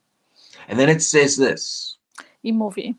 And 0.69 0.79
then 0.79 0.91
it 0.97 1.05
says 1.05 1.37
this 1.37 1.97
I 2.43 2.53
mówi: 2.53 2.95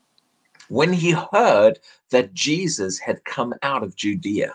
when 0.70 0.94
he 0.94 1.12
heard 1.32 1.80
that 2.10 2.26
Jesus 2.48 3.00
had 3.00 3.18
come 3.36 3.56
out 3.62 3.84
of 3.84 3.96
Judea 4.04 4.52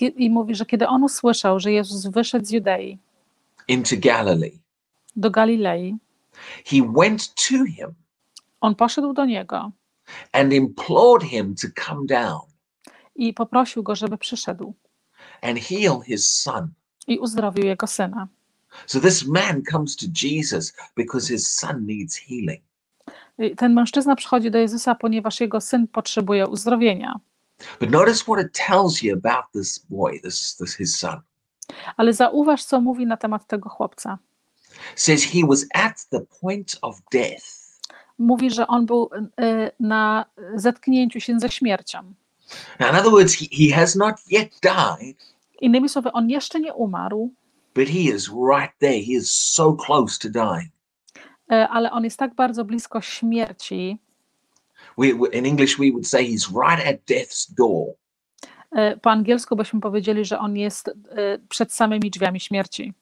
I 0.00 0.30
mówi, 0.30 0.54
że 0.54 0.66
kiedy 0.66 0.86
on 0.86 1.04
usłyszał, 1.04 1.60
że 1.60 1.72
Jezus 1.72 2.06
wyszedł 2.06 2.44
z 2.46 2.50
Judei 2.50 2.98
into 3.68 3.96
Galilee, 3.96 4.58
do 5.16 5.30
Galilei, 5.30 5.96
he 6.64 6.82
went 6.96 7.34
to 7.34 7.64
him 7.64 7.94
on 8.60 8.74
poszedł 8.74 9.12
do 9.12 9.24
niego 9.24 9.72
and 10.32 10.52
implored 10.52 11.22
him 11.22 11.54
to 11.54 11.68
come 11.86 12.06
down 12.06 12.40
i 13.14 13.34
poprosił 13.34 13.82
go, 13.82 13.94
żeby 13.94 14.18
przyszedł 14.18 14.74
and 15.42 15.58
heal 15.58 16.00
his 16.00 16.32
son. 16.32 16.68
i 17.06 17.18
uzdrowił 17.18 17.64
jego 17.64 17.86
syna. 17.86 18.28
So 18.86 19.00
this 19.00 19.26
man 19.26 19.62
comes 19.70 19.96
to 19.96 20.06
Jesus 20.22 20.72
because 20.96 21.28
his 21.28 21.54
son 21.54 21.86
needs 21.86 22.16
healing. 22.16 22.62
I 23.38 23.56
Ten 23.56 23.74
mężczyzna 23.74 24.16
przychodzi 24.16 24.50
do 24.50 24.58
Jezusa, 24.58 24.94
ponieważ 24.94 25.40
jego 25.40 25.60
syn 25.60 25.88
potrzebuje 25.88 26.46
uzdrowienia. 26.46 27.20
But 27.80 27.90
notice 27.90 28.22
what 28.24 28.40
it 28.46 28.52
tells 28.52 29.02
you 29.02 29.16
about 29.24 29.44
this 29.52 29.78
boy, 29.78 30.20
this, 30.20 30.56
this 30.56 30.76
his 30.76 30.98
son. 30.98 31.20
Ale 31.96 32.12
zauważ, 32.12 32.64
co 32.64 32.80
mówi 32.80 33.06
na 33.06 33.16
temat 33.16 33.46
tego 33.46 33.68
chłopca. 33.68 34.18
It 34.92 35.00
says 35.00 35.24
he 35.24 35.46
was 35.48 35.66
at 35.74 36.06
the 36.10 36.20
point 36.40 36.78
of 36.82 37.00
death. 37.12 37.57
Mówi, 38.18 38.50
że 38.50 38.66
on 38.66 38.86
był 38.86 39.10
y, 39.14 39.70
na 39.80 40.24
zetknięciu 40.54 41.20
się 41.20 41.40
ze 41.40 41.48
śmiercią. 41.48 41.98
Now, 42.80 42.90
in 42.90 42.96
other 42.96 43.10
words, 43.10 43.34
he, 43.34 43.46
he 43.52 43.74
has 43.76 43.96
not 43.96 44.14
yet 44.30 44.48
died, 44.62 45.16
Innymi 45.60 45.88
słowy, 45.88 46.12
on 46.12 46.30
jeszcze 46.30 46.60
nie 46.60 46.74
umarł, 46.74 47.30
but 47.74 47.88
he 47.88 47.98
is 47.98 48.28
right 48.28 48.78
there. 48.78 48.92
He 49.04 49.12
is 49.12 49.30
so 49.34 49.72
close 49.72 50.18
to 50.18 50.28
dying. 50.30 50.72
y, 51.52 51.54
ale 51.68 51.90
on 51.90 52.04
jest 52.04 52.18
tak 52.18 52.34
bardzo 52.34 52.64
blisko 52.64 53.00
śmierci. 53.00 53.98
We, 54.98 55.06
in 55.08 55.46
English, 55.46 55.78
we 55.78 55.90
would 55.90 56.06
say 56.08 56.24
he's 56.26 56.48
right 56.50 56.88
at 56.88 56.96
death's 57.10 57.54
door. 57.56 57.86
Y, 58.94 59.00
Po 59.02 59.10
angielsku 59.10 59.56
byśmy 59.56 59.80
powiedzieli, 59.80 60.24
że 60.24 60.38
on 60.38 60.56
jest 60.56 60.88
y, 60.88 60.92
przed 61.48 61.72
samymi 61.72 62.10
drzwiami 62.10 62.40
śmierci. 62.40 62.92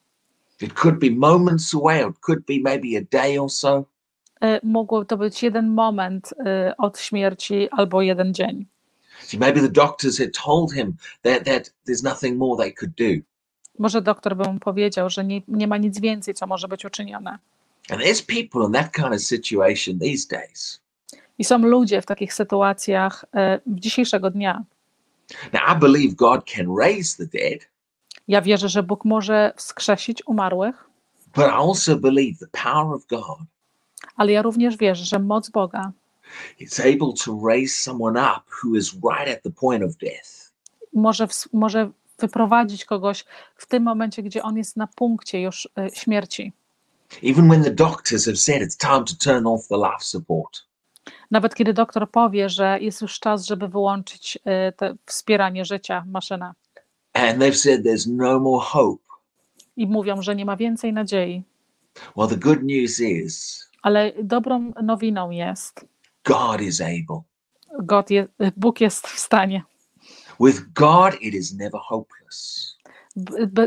It 0.61 0.73
could 0.73 0.99
be 0.99 1.11
moments 1.11 1.75
away, 1.75 2.09
it 2.09 2.19
could 2.19 2.45
be 2.45 2.53
maybe 2.63 2.97
a 2.97 3.01
day 3.11 3.39
or 3.41 3.49
so. 3.51 3.85
Y, 4.43 4.59
Mógł 4.63 5.05
to 5.05 5.17
być 5.17 5.43
jeden 5.43 5.67
moment 5.67 6.33
y, 6.33 6.77
od 6.77 6.99
śmierci 6.99 7.69
albo 7.71 8.01
jeden 8.01 8.33
dzień. 8.33 8.65
Maybe 9.39 9.61
the 9.61 9.69
doctors 9.69 10.19
had 10.19 10.33
told 10.45 10.73
him 10.73 10.93
that, 11.21 11.45
that 11.45 11.73
there's 11.87 12.03
nothing 12.03 12.37
more 12.37 12.63
they 12.63 12.73
could 12.73 12.95
do. 12.95 13.23
Może 13.79 14.01
doktor 14.01 14.35
by 14.35 14.53
mu 14.53 14.59
powiedział, 14.59 15.09
że 15.09 15.25
nie, 15.25 15.41
nie 15.47 15.67
ma 15.67 15.77
nic 15.77 15.99
więcej, 15.99 16.33
co 16.33 16.47
może 16.47 16.67
być 16.67 16.85
uczynione. 16.85 17.37
And 17.89 18.01
there's 18.01 18.25
people 18.25 18.65
in 18.67 18.71
that 18.71 18.91
kind 18.91 19.13
of 19.13 19.21
situation 19.21 19.99
these 19.99 20.27
days. 20.27 20.81
I 21.37 21.43
są 21.43 21.57
ludzie 21.57 22.01
w 22.01 22.05
takich 22.05 22.33
sytuacjach 22.33 23.25
e, 23.35 23.59
dzisiejszego 23.67 24.29
dnia. 24.29 24.63
Now, 25.53 25.61
I 25.75 25.79
believe 25.79 26.15
God 26.15 26.45
can 26.55 26.75
raise 26.79 27.17
the 27.17 27.39
dead, 27.39 27.67
Ja 28.27 28.41
wierzę, 28.41 28.69
że 28.69 28.83
Bóg 28.83 29.05
może 29.05 29.53
wskrzesić 29.55 30.27
umarłych, 30.27 30.89
but 31.35 31.45
I 31.45 31.49
also 31.49 31.95
believe 31.95 32.39
the 32.39 32.47
power 32.63 32.95
of 32.95 33.07
God 33.07 33.39
ale 34.17 34.31
ja 34.31 34.41
również 34.41 34.77
wierzę, 34.77 35.05
że 35.05 35.19
moc 35.19 35.49
Boga 35.49 35.91
może, 40.93 41.91
wyprowadzić 42.19 42.85
kogoś 42.85 43.25
w 43.55 43.65
tym 43.65 43.83
momencie, 43.83 44.23
gdzie 44.23 44.43
on 44.43 44.57
jest 44.57 44.77
na 44.77 44.87
punkcie 44.87 45.41
już 45.41 45.69
e, 45.77 45.89
śmierci. 45.93 46.53
Even 47.23 47.49
when 47.49 47.63
the 47.63 47.71
doctors 47.71 48.25
have 48.25 48.37
said 48.37 48.61
it's 48.61 48.77
time 48.77 49.05
to 49.05 49.15
turn 49.15 49.47
off 49.47 49.67
the 49.67 49.77
life 49.77 49.99
support. 50.03 50.67
Nawet 51.31 51.55
kiedy 51.55 51.73
doktor 51.73 52.11
powie, 52.11 52.49
że 52.49 52.77
jest 52.81 53.01
już 53.01 53.19
czas, 53.19 53.45
żeby 53.45 53.67
wyłączyć 53.67 54.39
e, 54.45 54.73
wspieranie 55.05 55.65
życia, 55.65 56.03
maszynę, 56.07 56.53
And 57.13 57.39
they've 57.39 57.55
said 57.55 57.85
there's 57.85 58.07
no 58.17 58.39
more 58.39 58.65
hope. 58.65 59.03
i 59.77 59.87
mówią, 59.87 60.21
że 60.21 60.35
nie 60.35 60.45
ma 60.45 60.57
więcej 60.57 60.93
nadziei. 60.93 61.43
Well, 62.15 62.29
the 62.29 62.37
good 62.37 62.63
news 62.63 62.99
is 62.99 63.66
Ale 63.87 64.11
dobrą 64.23 64.73
nowiną 64.83 65.29
jest, 65.29 65.85
God 66.25 66.61
is 66.61 66.81
able. 66.81 67.21
God 67.79 68.09
je, 68.09 68.27
Bóg 68.57 68.81
jest 68.81 69.07
w 69.07 69.19
stanie. 69.19 69.63
With 70.39 70.61
God, 70.73 71.21
it 71.21 71.33
is 71.33 71.53
never 71.53 71.81
hopeless. 71.83 72.77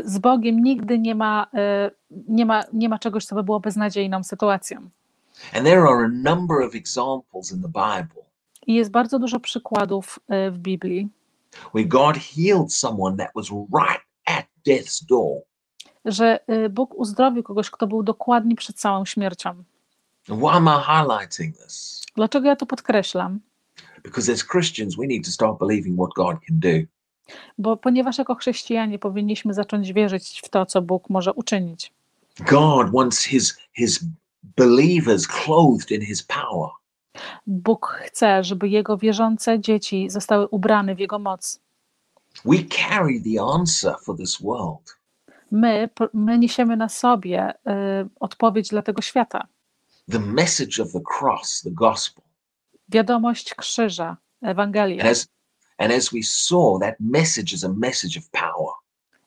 Z 0.05 0.17
Bogiem 0.19 0.63
nigdy 0.63 0.99
nie 0.99 1.15
ma, 1.15 1.47
e, 1.53 1.91
nie, 2.27 2.45
ma, 2.45 2.63
nie 2.73 2.89
ma 2.89 2.99
czegoś, 2.99 3.25
co 3.25 3.35
by 3.35 3.43
było 3.43 3.59
beznadziejną 3.59 4.23
sytuacją. 4.23 4.77
And 5.53 5.65
there 5.65 5.81
are 5.81 6.05
a 6.05 6.33
number 6.33 6.67
of 6.67 6.75
examples 6.75 7.51
in 7.51 7.61
the 7.61 7.67
Bible 7.67 8.23
I 8.67 8.73
jest 8.73 8.91
bardzo 8.91 9.19
dużo 9.19 9.39
przykładów 9.39 10.19
e, 10.27 10.51
w 10.51 10.57
Biblii, 10.57 11.09
where 11.73 11.87
God 11.87 12.17
healed 12.17 12.73
someone 12.73 13.17
that 13.17 13.31
was 13.35 13.49
right 13.51 14.01
at 14.25 14.45
death's 14.67 15.05
door. 15.09 15.41
że 16.05 16.39
e, 16.47 16.69
Bóg 16.69 16.95
uzdrowił 16.95 17.43
kogoś, 17.43 17.69
kto 17.69 17.87
był 17.87 18.03
dokładnie 18.03 18.55
przed 18.55 18.75
całą 18.75 19.05
śmiercią. 19.05 19.63
Why 20.27 20.55
am 20.55 20.67
I 20.67 20.79
highlighting 20.87 21.57
this? 21.57 22.01
Dlaczego 22.15 22.47
ja 22.47 22.55
to 22.55 22.65
podkreślam? 22.65 23.39
Because 24.03 24.31
as 24.31 24.43
Christians, 24.43 24.95
we 24.95 25.07
need 25.07 25.25
to 25.25 25.31
start 25.31 25.59
believing 25.59 25.99
what 25.99 26.13
God 26.15 26.37
can 26.47 26.59
do. 26.59 26.87
Bo 27.57 27.77
ponieważ 27.77 28.17
jako 28.17 28.35
chrześcijanie 28.35 28.99
powinniśmy 28.99 29.53
zacząć 29.53 29.93
wierzyć 29.93 30.41
w 30.45 30.49
to, 30.49 30.65
co 30.65 30.81
Bóg 30.81 31.09
może 31.09 31.33
uczynić. 31.33 31.93
God 32.39 32.91
wants 32.91 33.23
his 33.23 33.57
his 33.73 34.05
believers 34.57 35.27
clothed 35.27 35.91
in 35.91 36.05
his 36.05 36.23
power. 36.23 36.69
Bóg 37.47 37.87
chce, 37.87 38.43
żeby 38.43 38.69
jego 38.69 38.97
wierzące 38.97 39.59
dzieci 39.59 40.09
zostały 40.09 40.47
ubrane 40.47 40.95
w 40.95 40.99
jego 40.99 41.19
moc. 41.19 41.59
We 42.45 42.57
carry 42.63 43.21
the 43.21 43.41
answer 43.41 43.95
for 44.05 44.17
this 44.17 44.41
world. 44.41 44.97
My, 45.51 45.89
my 46.13 46.39
niesiemy 46.39 46.77
na 46.77 46.89
sobie 46.89 47.53
e, 47.65 48.07
odpowiedź 48.19 48.69
dla 48.69 48.81
tego 48.81 49.01
świata. 49.01 49.47
The 50.11 50.19
message 50.19 50.81
of 50.81 50.91
the 50.91 51.01
cross, 51.19 51.61
the 51.61 51.71
gospel. 51.71 52.23
Wiadomość 52.89 53.55
krzyża, 53.55 54.17
Ewangelia. 54.41 55.03
And 55.03 55.11
as 55.11 55.27
and 55.77 55.91
as 55.91 56.09
we 56.13 56.23
saw, 56.23 56.79
that 56.79 56.95
message 56.99 57.53
is 57.53 57.63
a 57.63 57.69
message 57.69 58.19
of 58.19 58.29
power. 58.29 58.73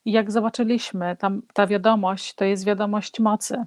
I 0.04 0.12
jak 0.12 0.32
zobaczyliśmy, 0.32 1.16
tam, 1.16 1.42
ta 1.54 1.66
wiadomość 1.66 2.34
to 2.34 2.44
jest 2.44 2.64
wiadomość 2.64 3.20
mocy. 3.20 3.64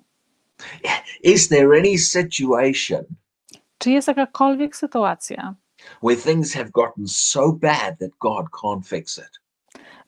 Is 1.24 1.48
there 1.50 1.80
any 1.80 1.98
situation 1.98 3.06
Czy 3.78 3.92
jest 3.92 4.08
jakakolwiek 4.08 4.76
sytuacja, 4.76 5.56
where 6.04 6.22
things 6.22 6.54
have 6.54 6.70
gotten 6.70 7.08
so 7.08 7.52
bad 7.52 8.00
that 8.00 8.12
God 8.20 8.46
can't 8.50 8.88
fix 8.88 9.18
it? 9.18 9.40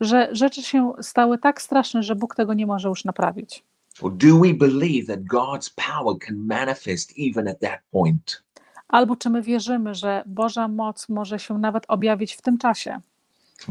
że 0.02 0.30
rzeczy 0.32 0.64
się 0.64 0.94
stały 1.02 1.38
tak 1.38 1.62
straszne, 1.62 2.04
że 2.04 2.16
Bóg 2.16 2.36
tego 2.36 2.54
nie 2.54 2.66
może 2.66 2.90
już 2.90 3.06
naprawić? 3.06 3.64
Or 4.02 4.12
do 4.12 4.40
we 4.40 4.54
believe 4.54 5.08
that 5.08 5.20
God's 5.26 5.70
power 5.76 6.18
can 6.28 6.48
manifest 6.48 7.14
even 7.18 7.48
at 7.48 7.60
that 7.60 7.80
point? 7.92 8.44
Albo 8.88 9.16
czy 9.16 9.30
my 9.30 9.42
wierzymy, 9.42 9.96
że 9.96 10.24
Boża 10.26 10.68
moc 10.68 11.10
może 11.10 11.40
się 11.40 11.58
nawet 11.58 11.84
objawić 11.88 12.34
w 12.34 12.42
tym 12.42 12.58
czasie? 12.58 13.00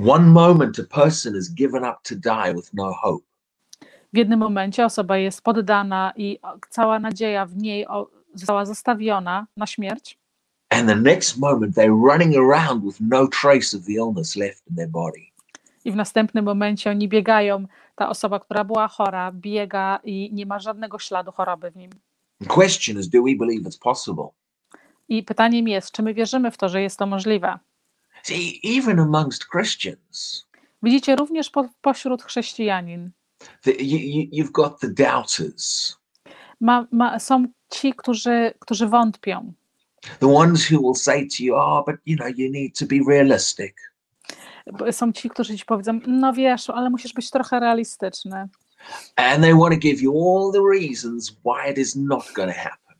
One 0.08 0.26
moment 0.26 0.78
a 0.78 1.00
person 1.02 1.36
is 1.36 1.54
given 1.54 1.84
up 1.84 1.96
to 2.02 2.14
die 2.14 2.54
with 2.54 2.74
no 2.74 2.92
hope. 2.92 3.24
W 4.12 4.16
jednym 4.16 4.38
momencie 4.38 4.84
osoba 4.84 5.16
jest 5.16 5.42
poddana 5.42 6.12
i 6.16 6.38
cała 6.70 6.98
nadzieja 6.98 7.46
w 7.46 7.56
niej 7.56 7.86
została 8.34 8.64
zostawiona 8.64 9.46
na 9.56 9.66
śmierć, 9.66 10.18
And 10.70 10.88
the 10.88 10.96
next 10.96 11.38
moment 11.38 11.74
they're 11.76 12.12
running 12.12 12.36
around 12.36 12.84
with 12.84 13.00
no 13.00 13.26
trace 13.26 13.76
of 13.76 13.84
the 13.84 13.92
illness 13.92 14.36
left 14.36 14.62
in 14.70 14.76
their 14.76 14.88
body. 14.88 15.20
i 15.84 15.92
w 15.92 15.96
następnym 15.96 16.44
momencie 16.44 16.90
oni 16.90 17.08
biegają. 17.08 17.66
Ta 17.98 18.08
osoba, 18.08 18.40
która 18.40 18.64
była 18.64 18.88
chora, 18.88 19.32
biega 19.32 20.00
i 20.04 20.30
nie 20.32 20.46
ma 20.46 20.58
żadnego 20.58 20.98
śladu 20.98 21.32
choroby 21.32 21.70
w 21.70 21.76
nim. 21.76 21.90
Question 22.48 22.98
is, 22.98 23.08
do 23.08 23.22
we 23.22 23.34
believe 23.34 23.68
it's 23.70 23.78
possible? 23.80 24.28
I 25.08 25.22
pytaniem 25.22 25.68
jest, 25.68 25.92
czy 25.92 26.02
my 26.02 26.14
wierzymy 26.14 26.50
w 26.50 26.56
to, 26.56 26.68
że 26.68 26.82
jest 26.82 26.98
to 26.98 27.06
możliwe? 27.06 27.58
See, 28.22 28.60
even 28.78 29.00
amongst 29.00 29.44
Christians, 29.50 30.46
Widzicie, 30.82 31.16
również 31.16 31.50
po, 31.50 31.68
pośród 31.80 32.22
chrześcijanin 32.22 33.10
the, 33.62 33.70
you, 33.70 34.28
you've 34.32 34.52
got 34.52 34.80
the 34.80 34.88
doubters, 34.88 35.96
ma, 36.60 36.86
ma, 36.92 37.18
są 37.18 37.46
ci, 37.70 37.94
którzy, 37.94 38.54
którzy 38.58 38.86
wątpią. 38.86 39.52
the 40.20 40.34
ones 40.34 40.70
who 40.70 40.80
will 40.80 40.94
say 40.94 41.26
to 41.26 41.42
you, 41.44 41.54
"Oh, 41.56 41.84
but 41.86 41.96
you 42.06 42.16
know, 42.16 42.28
you 42.38 42.50
need 42.50 42.78
to 42.78 42.86
be 42.86 42.96
realistic." 43.08 43.74
Są 44.90 45.12
ci, 45.12 45.30
którzy 45.30 45.56
ci 45.58 45.64
powiedzą, 45.64 46.00
no 46.06 46.32
wiesz, 46.32 46.70
ale 46.70 46.90
musisz 46.90 47.12
być 47.12 47.30
trochę 47.30 47.60
realistyczny. 47.60 48.48
And 49.16 49.40
they 49.42 49.54
want 49.54 49.74
to 49.74 49.80
give 49.80 50.00
you 50.02 50.12
all 50.12 50.52
the 50.52 50.62
reasons 50.80 51.30
why 51.44 51.70
it 51.72 51.78
is 51.78 51.96
not 51.96 52.32
going 52.34 52.54
to 52.54 52.58
happen. 52.60 52.96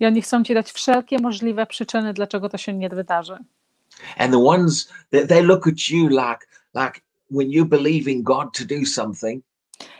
I 0.00 0.06
oni 0.06 0.22
chcą 0.22 0.44
ci 0.44 0.54
dać 0.54 0.72
wszelkie 0.72 1.18
możliwe 1.18 1.66
przyczyny, 1.66 2.12
dlaczego 2.12 2.48
to 2.48 2.58
się 2.58 2.72
nie 2.74 2.88
wydarzy. 2.88 3.38
And 4.16 4.32
the 4.32 4.44
ones 4.44 4.92
that 5.10 5.28
they 5.28 5.42
look 5.42 5.66
at 5.66 5.90
you 5.90 6.08
like, 6.08 6.46
like 6.74 7.00
when 7.30 7.50
you 7.50 7.66
believe 7.66 8.10
in 8.10 8.22
God 8.22 8.48
to 8.58 8.64
do 8.64 8.86
something, 8.86 9.44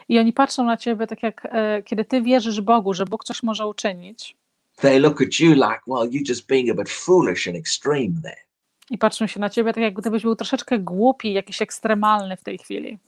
I 0.09 0.19
oni 0.19 0.33
patrzą 0.33 0.65
na 0.65 0.77
ciebie 0.77 1.07
tak 1.07 1.23
jak 1.23 1.49
e, 1.51 1.83
kiedy 1.83 2.05
ty 2.05 2.23
wierzysz 2.23 2.61
Bogu, 2.61 2.95
że 2.95 3.05
Bóg 3.05 3.25
coś 3.25 3.43
może 3.43 3.67
uczynić. 3.67 4.37
they 4.77 4.99
look 5.01 5.23
at 5.23 5.41
you 5.41 5.55
like, 5.55 5.81
well, 5.87 6.09
you're 6.11 6.29
just 6.29 6.47
being 6.47 6.71
a 6.71 6.75
bit 6.75 6.89
foolish 6.89 7.49
and 7.49 7.57
extreme 7.57 8.23
there. 8.23 8.46
I 8.90 8.99
patrzą 8.99 9.26
się 9.26 9.40
na 9.40 9.50
ciebie 9.50 9.73
tak, 9.73 9.83
jak 9.83 9.95
gdybyś 9.95 10.23
był 10.23 10.37
troszeczkę 10.37 10.78
głupi, 10.78 11.33
jakiś 11.33 11.62
ekstremalny 11.62 12.37
w 12.37 12.43
tej 12.43 12.59
chwili. 12.59 12.99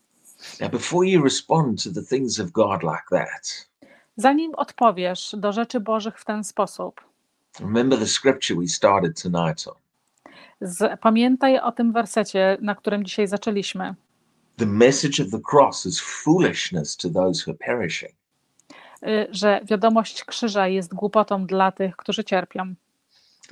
Now, 0.60 0.70
before 0.70 1.08
you 1.08 1.24
respond 1.24 1.84
to 1.84 1.90
the 1.90 2.02
things 2.02 2.40
of 2.40 2.50
God 2.50 2.82
like 2.82 3.04
that, 3.10 3.68
Zanim 4.16 4.54
odpowiesz 4.54 5.34
do 5.38 5.52
rzeczy 5.52 5.80
Bożych 5.80 6.18
w 6.20 6.24
ten 6.24 6.44
sposób, 6.44 7.00
remember 7.60 7.98
the 7.98 8.06
scripture 8.06 8.58
we 8.58 8.66
started 8.66 9.22
tonight 9.22 9.68
on. 9.68 9.74
z, 10.60 11.00
pamiętaj 11.00 11.58
o 11.58 11.72
tym 11.72 11.92
wersecie, 11.92 12.58
na 12.60 12.74
którym 12.74 13.04
dzisiaj 13.04 13.26
zaczęliśmy. 13.26 13.94
The 14.56 14.66
message 14.66 15.24
of 15.24 15.30
the 15.30 15.40
cross 15.52 15.86
is 15.86 16.00
foolishness 16.00 16.96
to 16.96 17.10
those 17.10 17.42
who 17.46 17.52
are 17.52 17.58
perishing. 17.76 18.12
y, 19.02 19.26
że 19.30 19.60
wiadomość 19.64 20.24
krzyża 20.24 20.68
jest 20.68 20.94
głupotą 20.94 21.46
dla 21.46 21.72
tych, 21.72 21.96
którzy 21.96 22.24
cierpią. 22.24 22.74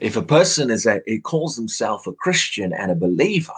If 0.01 0.19
a 0.19 0.23
person 0.23 0.71
is 0.71 0.87
a, 0.87 1.01
he 1.07 1.21
calls 1.21 1.57
himself 1.57 2.07
a 2.07 2.13
Christian 2.13 2.73
and 2.73 2.91
a 2.91 2.95
believer, 2.95 3.57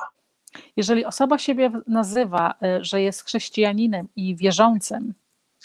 Jeżeli 0.76 1.04
osoba 1.04 1.38
siebie 1.38 1.70
nazywa, 1.86 2.54
y, 2.62 2.84
że 2.84 3.02
jest 3.02 3.24
chrześcijaninem 3.24 4.08
i 4.16 4.36
wierzącym, 4.36 5.14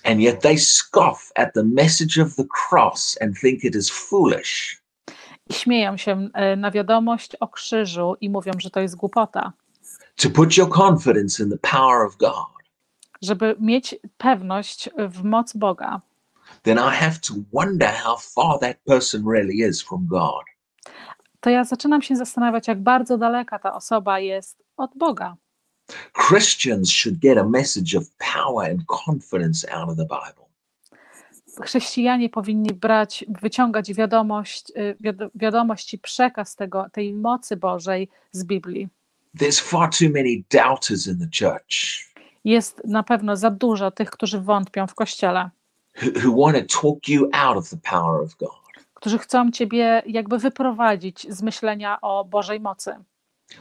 and 0.04 0.20
yet 0.20 0.42
they 0.42 0.58
scoff 0.58 1.32
at 1.36 1.54
the 1.54 1.64
message 1.64 2.22
of 2.22 2.36
the 2.36 2.46
cross 2.70 3.18
and 3.22 3.40
think 3.40 3.64
it 3.64 3.76
is 3.76 3.90
foolish, 3.90 4.82
i 5.50 5.54
śmieją 5.54 5.98
się 5.98 6.30
y, 6.54 6.58
na 6.58 6.72
wiadomość 6.72 7.36
o 7.36 7.48
krzyżu 7.48 8.16
i 8.22 8.30
mówią, 8.30 8.52
że 8.60 8.70
to 8.70 8.80
jest 8.80 8.96
głupota, 8.96 9.54
to 10.16 10.30
put 10.30 10.58
your 10.58 10.70
confidence 10.70 11.44
in 11.44 11.50
the 11.50 11.58
power 11.58 12.08
of 12.08 12.18
God, 12.18 12.54
żeby 13.22 13.56
mieć 13.60 13.96
pewność 14.18 14.90
w 15.10 15.24
moc 15.24 15.54
Boga, 15.54 16.02
then 16.64 16.78
I 16.78 16.96
have 16.96 17.20
to 17.20 17.34
wonder 17.52 17.90
how 17.90 18.18
far 18.18 18.60
that 18.60 18.78
person 18.86 19.26
really 19.28 19.70
is 19.70 19.82
from 19.82 20.08
God. 20.08 20.53
To 21.40 21.50
ja 21.50 21.64
zaczynam 21.64 22.02
się 22.02 22.16
zastanawiać, 22.16 22.68
jak 22.68 22.82
bardzo 22.82 23.18
daleka 23.18 23.60
ta 23.60 23.74
osoba 23.74 24.20
jest 24.20 24.64
od 24.78 24.92
Boga. 24.96 25.36
Christians 26.28 26.92
should 26.92 27.20
get 27.20 27.38
a 27.38 27.44
message 27.44 27.98
of 27.98 28.04
power 28.36 28.72
and 28.72 28.82
confidence 29.08 29.74
out 29.74 29.90
of 29.90 29.98
the 29.98 30.04
Bible. 30.04 30.44
Chrześcijanie 31.62 32.30
powinni 32.30 32.74
brać, 32.74 33.26
wyciągać 33.42 33.94
wiadomość, 33.94 34.72
y, 34.78 34.96
wiado- 35.02 35.30
wiadomość 35.36 35.94
i 35.94 36.00
przekaz 36.00 36.56
tego, 36.56 36.86
tej 36.92 37.14
mocy 37.14 37.58
Bożej 37.58 38.10
z 38.32 38.44
Biblii. 38.44 38.90
There's 39.38 39.62
far 39.62 39.90
too 39.90 40.10
many 40.10 40.44
doubters 40.50 41.08
in 41.08 41.20
the 41.20 41.28
church 41.40 42.04
Jest 42.44 42.82
na 42.86 43.04
pewno 43.04 43.36
za 43.38 43.50
dużo 43.50 43.92
tych, 43.92 44.10
którzy 44.10 44.40
wątpią 44.40 44.88
w 44.88 44.96
Kościele, 44.96 45.50
who, 46.02 46.10
who 46.24 46.46
want 46.46 46.58
to 46.70 46.82
talk 46.82 47.08
you 47.08 47.30
out 47.34 47.58
of 47.58 47.70
the 47.70 47.78
power 47.78 48.22
of 48.24 48.36
God. 48.36 48.63
Którzy 49.04 49.18
chcą 49.18 49.52
Ciebie 49.52 50.02
jakby 50.06 50.38
wyprowadzić 50.38 51.28
z 51.30 51.42
myślenia 51.42 52.02
o 52.02 52.26
Bożej 52.26 52.60
mocy. 52.60 52.96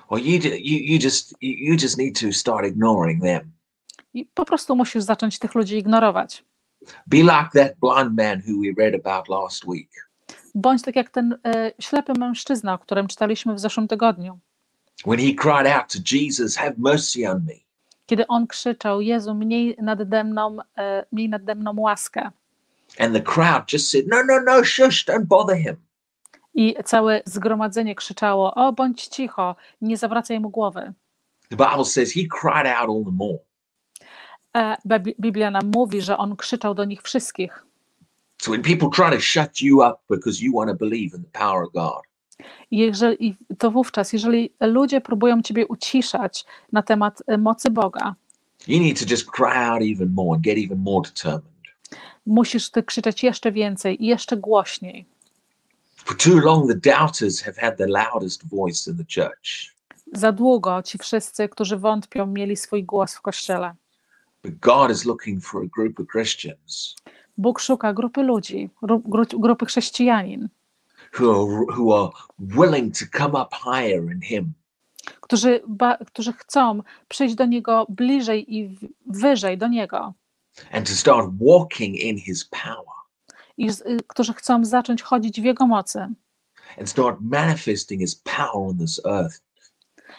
Or 0.09 0.19
you, 0.21 0.39
ju- 0.39 0.59
you, 0.61 0.79
you 0.95 0.99
just 1.03 1.35
you 1.41 1.55
you 1.59 1.77
just 1.83 1.99
need 1.99 2.21
to 2.21 2.33
start 2.33 2.67
ignoring 2.67 3.23
them. 3.23 3.53
I 4.15 4.25
po 4.35 4.45
prostu 4.45 4.77
musisz 4.77 5.03
zacząć 5.03 5.39
tych 5.39 5.55
ludzi 5.55 5.77
ignorować. 5.79 6.45
Be 7.07 7.17
like 7.17 7.49
that 7.55 7.73
blind 7.81 8.17
man 8.19 8.43
who 8.49 8.61
we 8.63 8.83
read 8.83 9.07
about 9.07 9.29
last 9.29 9.65
week. 9.65 10.09
Bądź 10.55 10.83
tak 10.83 10.97
jak 10.97 11.11
ten 11.11 11.39
e, 11.47 11.73
ślepy 11.81 12.13
mężczyzna, 12.19 12.75
o 12.75 12.79
którym 12.79 13.09
czytaliśmy 13.09 13.55
w 13.55 13.61
zeszłym 13.61 13.89
tygodniu, 13.89 14.39
When 15.07 15.19
he 15.19 15.35
cried 15.35 15.67
out 15.77 15.93
to 15.93 15.99
Jesus, 16.17 16.57
Have 16.57 16.75
mercy 16.79 17.31
on 17.31 17.45
me. 17.47 17.55
kiedy 18.07 18.27
on 18.27 18.47
krzyczał: 18.47 19.01
Jezu, 19.01 19.35
miej 19.35 19.77
nade 19.83 20.25
mną, 20.25 20.57
e, 20.79 21.07
miej 21.13 21.29
nade 21.29 21.55
mną 21.55 21.75
łaskę. 21.81 22.31
And 22.99 23.15
the 23.15 23.23
crowd 23.23 23.73
just 23.73 23.91
said, 23.91 24.05
No, 24.07 24.23
no, 24.23 24.41
no, 24.41 24.63
shush, 24.65 25.05
don't 25.07 25.25
bother 25.27 25.57
him. 25.57 25.77
I 26.55 26.75
całe 26.85 27.23
zgromadzenie 27.25 27.95
krzyczało: 27.95 28.55
O, 28.55 28.73
bądź 28.73 29.07
cicho, 29.07 29.57
nie 29.81 29.97
zawracaj 29.97 30.41
mu 30.41 30.51
głowy. 30.51 30.93
The 31.49 31.57
Bible 31.57 31.85
says 31.85 32.13
he 32.13 32.21
cried 32.41 32.67
out 32.67 32.91
all 32.91 33.05
the 33.05 33.11
more. 33.13 33.39
E, 34.57 34.77
Bibli- 34.87 35.15
Biblia 35.21 35.51
nam 35.51 35.71
mówi, 35.75 36.01
że 36.03 36.19
on 36.19 36.37
krzyczał 36.37 36.75
do 36.75 36.85
nich 36.85 37.03
wszystkich. 37.03 37.65
So 38.43 38.51
when 38.51 38.63
people 38.63 38.89
try 38.91 39.17
to 39.17 39.21
shut 39.21 39.61
you 39.61 39.83
up 39.83 39.99
because 40.11 40.45
you 40.45 40.53
want 40.59 40.71
to 40.71 40.77
believe 40.77 41.17
in 41.17 41.25
the 41.25 41.39
power 41.39 41.63
of 41.65 41.73
God, 41.73 42.03
Jeżeli, 42.71 43.37
to 43.59 43.71
wówczas, 43.71 44.13
jeżeli 44.13 44.55
ludzie 44.61 45.01
próbują 45.01 45.43
ciebie 45.43 45.67
uciszać 45.67 46.45
na 46.73 46.83
temat 46.83 47.23
e, 47.27 47.39
mocy 47.39 47.71
Boga, 47.71 48.15
you 48.69 48.81
need 48.81 48.99
to 49.01 49.07
just 49.11 49.31
cry 49.31 49.57
out 49.57 49.83
even 49.83 50.15
more 50.15 50.35
and 50.35 50.45
get 50.45 50.59
even 50.59 50.79
more 50.79 51.03
determined. 51.09 51.52
Musisz 52.27 52.71
ty 52.71 52.83
krzyczeć 52.83 53.23
jeszcze 53.23 53.53
więcej 53.53 54.05
i 54.05 54.07
jeszcze 54.07 54.37
głośniej. 54.37 55.07
For 55.97 56.17
too 56.17 56.41
long, 56.41 56.69
the 56.69 56.91
doubters 56.91 57.43
have 57.43 57.61
had 57.61 57.77
the 57.77 57.87
loudest 57.87 58.49
voice 58.49 58.91
in 58.91 58.97
the 58.97 59.05
church. 59.05 59.73
Za 60.13 60.33
długo 60.33 60.83
ci 60.83 60.99
wszyscy, 60.99 61.49
którzy 61.49 61.77
wątpią, 61.77 62.27
mieli 62.27 62.57
swój 62.57 62.85
głos 62.85 63.15
w 63.15 63.21
kościele. 63.21 63.75
But 64.45 64.59
God 64.59 64.91
is 64.91 65.05
looking 65.05 65.45
for 65.45 65.63
a 65.63 65.67
group 65.77 66.01
of 66.01 66.07
Christians 66.07 66.97
Bóg 67.39 67.61
szuka 67.61 67.93
grupy 67.93 68.23
ludzi, 68.23 68.71
gru- 68.83 69.03
gru- 69.05 69.41
grupy 69.41 69.67
chrześcijanin, 69.67 70.49
who 71.19 71.31
are, 71.31 71.77
who 71.77 72.05
are 72.05 72.13
willing 72.39 72.99
to 72.99 73.05
come 73.19 73.43
up 73.43 73.57
higher 73.65 74.13
in 74.13 74.21
Him, 74.21 74.53
którzy, 75.21 75.61
ba, 75.69 75.97
którzy 76.07 76.33
chcą 76.33 76.83
przyjść 77.09 77.35
do 77.35 77.47
Niego 77.47 77.87
bliżej 77.89 78.55
i 78.57 78.79
wyżej 79.07 79.59
do 79.59 79.69
Niego, 79.69 80.15
and 80.73 80.89
to 80.89 80.93
start 80.95 81.31
walking 81.41 81.97
in 81.97 82.19
His 82.19 82.45
power 82.45 82.97
i 83.59 83.71
y, 83.71 84.01
którzy 84.07 84.35
chcą 84.35 84.65
zacząć 84.65 85.03
chodzić 85.03 85.41
w 85.41 85.45
Jego 85.45 85.67
mocy 85.67 85.99
and 86.79 86.91
start 86.91 87.17
manifesting 87.21 88.01
His 88.01 88.15
power 88.15 88.69
on 88.69 88.79
this 88.79 89.01
earth. 89.07 89.43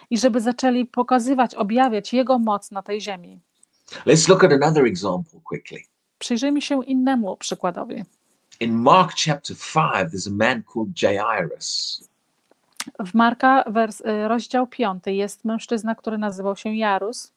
i 0.10 0.18
żeby 0.18 0.42
zaczęli 0.42 0.86
pokazywać, 0.86 1.56
objawiać 1.56 2.14
Jego 2.14 2.40
moc 2.40 2.72
na 2.72 2.82
tej 2.82 3.02
ziemi. 3.02 3.40
Let's 4.06 4.30
look 4.30 4.44
at 4.44 4.52
another 4.52 4.86
example 4.86 5.40
quickly. 5.44 5.80
Przyjrzyjmy 6.20 6.62
się 6.62 6.86
innemu 6.86 7.38
przykładowi. 7.38 8.04
In 8.60 8.74
Mark 8.74 9.12
chapter 9.26 9.56
5, 9.56 10.14
there's 10.14 10.28
a 10.28 10.32
man 10.32 10.64
called 10.74 11.02
Jairus. 11.02 12.04
W 13.00 13.14
Marka 13.14 13.64
wers, 13.68 14.02
y, 14.02 14.28
rozdział 14.28 14.68
5 14.68 15.04
jest 15.08 15.46
mężczyzna, 15.46 15.96
który 15.96 16.18
nazywał 16.18 16.56
się 16.56 16.76
Jarus. 16.76 17.32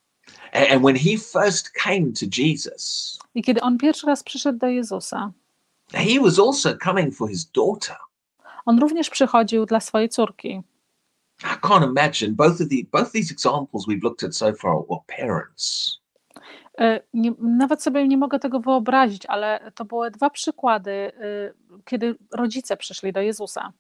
And 0.52 0.82
when 0.84 0.96
he 0.96 1.18
first 1.18 1.70
came 1.84 2.12
to 2.12 2.26
Jesus, 2.38 3.18
I 3.34 3.42
kiedy 3.42 3.60
on 3.60 3.78
pierwszy 3.78 4.06
raz 4.06 4.22
przyszedł 4.22 4.58
do 4.58 4.66
Jezusa, 4.66 5.32
he 5.92 6.20
was 6.20 6.38
also 6.38 6.76
coming 6.84 7.14
for 7.14 7.28
his 7.28 7.44
daughter. 7.44 7.96
on 8.64 8.78
również 8.78 9.10
przychodził 9.10 9.66
dla 9.66 9.80
swojej 9.80 10.08
córki. 10.08 10.62
I 11.42 11.60
can't 11.60 11.84
imagine 11.84 12.32
both 12.32 12.60
of 12.60 12.68
the 12.68 12.76
both 12.92 13.12
these 13.12 13.32
examples 13.32 13.86
we've 13.86 14.02
looked 14.02 14.24
at 14.24 14.36
so 14.36 14.52
far 14.54 14.74
were 14.88 15.00
parents. 15.26 15.96
Y, 16.80 17.00
Nie, 17.14 17.32
nawet 17.38 17.82
sobie 17.82 18.08
nie 18.08 18.16
mogę 18.16 18.38
tego 18.38 18.60
wyobrazić, 18.60 19.26
ale 19.26 19.72
to 19.74 19.84
były 19.84 20.10
dwa 20.10 20.30
przykłady, 20.30 20.90
y, 20.90 21.54
kiedy 21.84 22.16
rodzice 22.32 22.76
przyszli 22.76 23.12
do 23.12 23.20
Jezusa. 23.20 23.72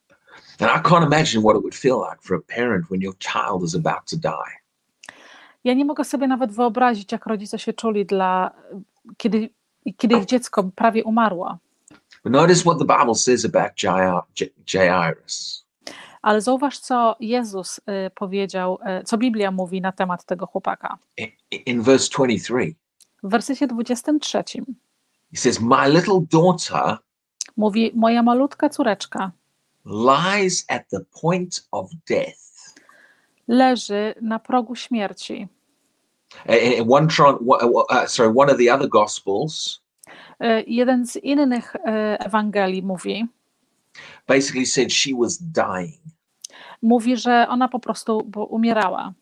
And 0.60 0.70
I 0.70 0.88
can't 0.88 1.06
imagine 1.06 1.42
what 1.42 1.56
it 1.56 1.62
would 1.62 1.74
feel 1.74 1.96
like 2.10 2.22
for 2.22 2.36
a 2.36 2.54
parent 2.56 2.86
when 2.90 3.00
your 3.00 3.14
child 3.18 3.62
is 3.64 3.74
about 3.74 4.10
to 4.10 4.16
die. 4.16 4.65
Ja 5.66 5.74
nie 5.74 5.84
mogę 5.84 6.04
sobie 6.04 6.26
nawet 6.28 6.52
wyobrazić, 6.52 7.12
jak 7.12 7.26
rodzice 7.26 7.58
się 7.58 7.72
czuli, 7.72 8.06
dla, 8.06 8.50
kiedy, 9.16 9.50
kiedy 9.96 10.18
ich 10.18 10.24
dziecko 10.24 10.70
prawie 10.74 11.04
umarło. 11.04 11.58
Notice 12.24 12.60
what 12.60 12.78
the 12.78 12.84
Bible 12.84 13.14
says 13.14 13.44
about 13.44 13.72
Jairus. 14.74 15.66
Ale 16.22 16.40
zauważ, 16.40 16.78
co 16.78 17.16
Jezus 17.20 17.78
y, 17.78 17.82
powiedział, 18.14 18.78
y, 19.00 19.04
co 19.04 19.18
Biblia 19.18 19.50
mówi 19.50 19.80
na 19.80 19.92
temat 19.92 20.24
tego 20.24 20.46
chłopaka. 20.46 20.98
In, 21.66 21.82
verse 21.82 22.10
23, 22.16 22.74
W 23.22 23.30
wersecie 23.30 23.66
23 23.66 24.44
he 25.32 25.36
says, 25.36 25.60
My 25.60 25.90
little 25.90 26.20
daughter 26.32 26.98
mówi: 27.56 27.92
Moja 27.94 28.22
malutka 28.22 28.68
córeczka 28.68 29.30
lies 29.86 30.64
at 30.68 30.88
the 30.88 31.00
point 31.22 31.68
of 31.70 31.90
death. 32.08 32.46
leży 33.48 34.14
na 34.22 34.38
progu 34.38 34.74
śmierci. 34.76 35.48
In 36.48 36.86
one 36.88 37.08
sorry, 38.06 38.32
one 38.36 38.50
of 38.52 38.58
the 38.58 38.74
other 38.74 38.88
gospels 38.88 39.80
Y, 40.40 40.64
Jeden 40.66 41.06
z 41.06 41.16
innych 41.16 41.74
y, 41.76 42.18
Ewangelii 42.18 42.82
mówi, 42.82 43.26
basically 44.28 44.66
said 44.66 44.92
she 44.92 45.10
was 45.14 45.38
dying. 45.38 46.00
mówi, 46.82 47.16
że 47.16 47.46
ona 47.48 47.68
po 47.68 47.80
prostu 47.80 48.30
umierała. 48.50 49.12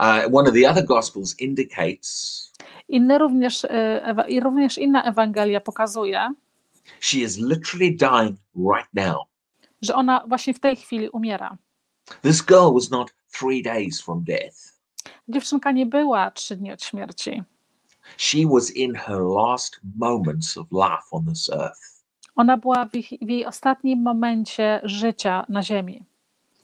Uh, 0.00 0.34
one 0.36 0.48
of 0.48 0.54
the 0.54 0.70
other 0.70 0.84
Gospels 0.84 1.34
indicates 1.40 2.42
Inny 2.88 3.18
również, 3.18 3.64
y, 3.64 3.68
ewa- 4.04 4.28
i 4.28 4.40
również 4.40 4.78
inna 4.78 5.02
Ewangelia 5.04 5.60
pokazuje, 5.60 6.30
she 7.00 7.18
is 7.18 7.38
literally 7.38 7.96
dying 7.96 8.36
right 8.56 8.88
now. 8.94 9.16
że 9.82 9.94
ona 9.94 10.24
właśnie 10.28 10.54
w 10.54 10.60
tej 10.60 10.76
chwili 10.76 11.08
umiera. 11.10 11.56
This 12.22 12.42
girl 12.42 12.72
was 12.74 12.90
not 12.90 13.12
three 13.38 13.62
days 13.62 14.00
from 14.00 14.24
death. 14.24 14.75
Dziewczynka 15.28 15.72
nie 15.72 15.86
była 15.86 16.30
trzy 16.30 16.56
dni 16.56 16.72
od 16.72 16.82
śmierci. 16.82 17.42
She 18.16 18.38
was 18.50 18.70
in 18.76 18.94
her 18.94 19.20
last 19.20 19.80
moments 19.96 20.56
of 20.56 20.66
life 20.72 21.02
on 21.10 21.26
this 21.26 21.50
earth. 21.50 21.80
Ona 22.36 22.56
była 22.56 22.84
w, 22.86 22.94
ich, 22.94 23.08
w 23.22 23.28
jej 23.28 23.46
ostatnim 23.46 24.02
momencie 24.02 24.80
życia 24.84 25.46
na 25.48 25.62
ziemi. 25.62 26.04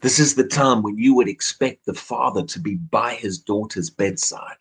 This 0.00 0.18
is 0.18 0.34
the 0.34 0.44
time 0.44 0.82
when 0.82 0.94
you 0.98 1.14
would 1.14 1.28
expect 1.28 1.84
the 1.84 1.94
father 1.94 2.44
to 2.46 2.60
be 2.60 2.70
by 2.92 3.16
his 3.16 3.44
daughter's 3.44 3.96
bedside, 3.96 4.56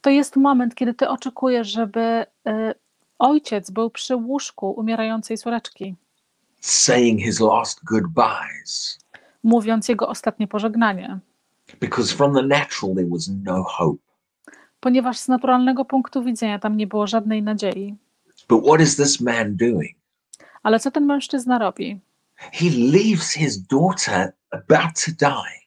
To 0.00 0.10
jest 0.10 0.36
moment, 0.36 0.74
kiedy 0.74 0.94
ty 0.94 1.08
oczekujesz, 1.08 1.68
żeby 1.68 2.26
y, 2.48 2.74
ojciec 3.18 3.70
był 3.70 3.90
przy 3.90 4.16
łóżku 4.16 4.70
umierającej 4.70 5.38
córeczki, 5.38 5.94
saying 6.60 7.20
his 7.20 7.40
last 7.40 7.84
goodbyes. 7.84 8.98
mówiąc 9.42 9.88
jego 9.88 10.08
ostatnie 10.08 10.48
pożegnanie. 10.48 11.18
Because 11.80 12.14
from 12.14 12.34
the 12.34 12.42
natural, 12.42 12.94
there 12.94 13.08
was 13.10 13.28
no 13.44 13.62
hope. 13.62 14.02
Ponieważ 14.80 15.18
z 15.18 15.28
naturalnego 15.28 15.84
punktu 15.84 16.22
widzenia 16.24 16.58
tam 16.58 16.76
nie 16.76 16.86
było 16.86 17.06
żadnej 17.06 17.42
nadziei. 17.42 17.94
But 18.48 18.64
what 18.64 18.80
is 18.80 18.96
this 18.96 19.20
man 19.20 19.56
doing? 19.56 19.96
Ale 20.62 20.80
co 20.80 20.90
ten 20.90 21.06
mężczyzna 21.06 21.58
robi? 21.58 22.00
He 22.36 22.70
leaves 22.70 23.32
his 23.32 23.66
daughter 23.66 24.32
about 24.50 25.04
to 25.04 25.12
die 25.18 25.64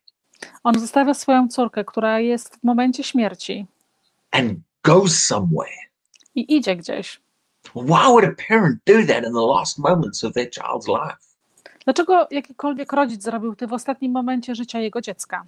On 0.64 0.80
zostawia 0.80 1.14
swoją 1.14 1.48
córkę, 1.48 1.86
która 1.86 2.20
jest 2.20 2.56
w 2.56 2.64
momencie 2.64 3.04
śmierci 3.04 3.66
and 4.32 4.60
goes 4.84 5.24
somewhere. 5.24 5.88
i 6.36 6.56
idzie 6.56 6.76
gdzieś. 6.76 7.22
Why 7.76 8.08
would 8.08 8.26
a 8.26 8.48
parent 8.48 8.80
do 8.86 8.94
that 8.94 9.24
in 9.24 9.34
the 9.34 9.48
last 9.58 9.80
moments 9.80 10.24
of 10.24 10.34
their 10.34 10.50
child's 10.50 10.88
life? 10.88 11.18
Dlaczego 11.86 12.28
jakikolwiek 12.32 12.94
rodzic 12.94 13.24
zrobił 13.24 13.56
to 13.56 13.68
w 13.68 13.74
ostatnim 13.74 14.12
momencie 14.12 14.56
życia 14.56 14.80
jego 14.80 15.02
dziecka? 15.02 15.46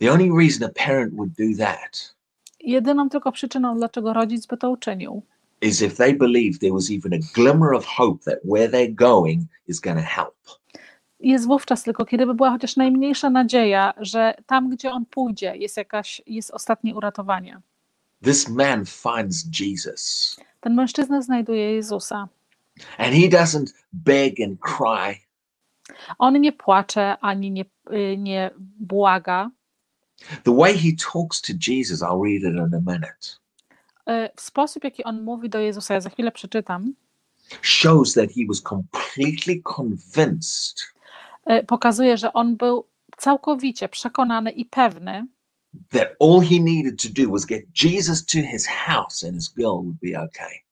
The 0.00 0.12
only 0.12 0.30
reason 0.38 0.70
a 0.70 0.86
parent 0.86 1.14
would 1.14 1.30
do 1.32 1.64
that 1.64 2.16
Jedyną 2.60 3.08
tylko 3.08 3.32
przyczyną, 3.32 3.76
dlaczego 3.76 4.12
rodzic 4.12 4.46
by 4.46 4.56
to 4.56 4.70
uczynił, 4.70 5.22
is 5.60 5.82
if 5.82 5.96
they 5.96 6.14
believed 6.14 6.60
there 6.60 6.72
was 6.72 6.90
even 6.90 7.14
a 7.14 7.18
glimmer 7.34 7.74
of 7.74 7.86
hope 7.86 8.24
that 8.24 8.38
where 8.44 8.68
they're 8.68 8.94
going 8.94 9.42
is 9.68 9.80
going 9.80 9.98
to 9.98 10.04
help. 10.04 10.34
jest 11.20 11.46
wówczas 11.46 11.82
tylko, 11.82 12.04
kiedy 12.04 12.26
by 12.26 12.34
była 12.34 12.50
chociaż 12.50 12.76
najmniejsza 12.76 13.30
nadzieja, 13.30 13.94
że 13.98 14.34
tam, 14.46 14.70
gdzie 14.70 14.90
on 14.90 15.06
pójdzie, 15.06 15.56
jest 15.56 15.76
jakaś, 15.76 16.22
jest 16.26 16.50
ostatnie 16.50 16.94
uratowanie. 16.94 17.60
This 18.24 18.48
man 18.48 18.84
finds 18.86 19.60
Jesus 19.60 20.36
Ten 20.60 20.74
mężczyzna 20.74 21.22
znajduje 21.22 21.74
Jezusa. 21.74 22.28
and 22.98 23.14
he 23.14 23.28
doesn't 23.28 23.72
beg 23.92 24.34
and 24.44 24.60
cry. 24.60 25.20
On 26.18 26.40
nie 26.40 26.52
płacze 26.52 27.16
ani 27.20 27.50
nie, 27.50 27.64
y, 27.92 28.16
nie 28.18 28.50
błaga. 28.78 29.50
The 30.44 30.52
way 30.52 30.76
he 30.76 30.92
talks 31.12 31.40
to 31.40 31.52
Jesus, 31.54 32.02
I'll 32.02 32.20
read 32.24 32.42
it 32.42 32.54
in 32.56 32.74
a 32.74 32.80
minute, 32.80 33.38
Y, 34.08 34.30
W 34.36 34.40
sposób, 34.40 34.84
jaki 34.84 35.04
on 35.04 35.22
mówi 35.22 35.48
do 35.48 35.58
Jezusa, 35.58 35.94
ja 35.94 36.00
za 36.00 36.10
chwilę 36.10 36.32
przeczytam, 36.32 36.94
shows 37.62 38.14
that 38.14 38.30
he 38.30 38.42
was 38.48 38.62
completely 38.62 39.62
convinced 39.62 40.94
y, 41.50 41.64
pokazuje, 41.64 42.16
że 42.16 42.32
on 42.32 42.56
był 42.56 42.86
całkowicie 43.16 43.88
przekonany 43.88 44.50
i 44.50 44.64
pewny, 44.64 45.26
that 45.90 46.08
all 46.20 46.40
he 46.40 46.60
needed 46.60 47.02
to 47.02 47.08
do 47.22 47.30
was 47.30 47.46
get 47.46 47.64
Jesus 47.84 48.26
to 48.26 48.38
his 48.38 48.66
house 48.66 49.24
and 49.24 49.34
his 49.34 49.48
girl 49.48 49.82
would 49.82 49.98
be 50.02 50.22
okay. 50.22 50.66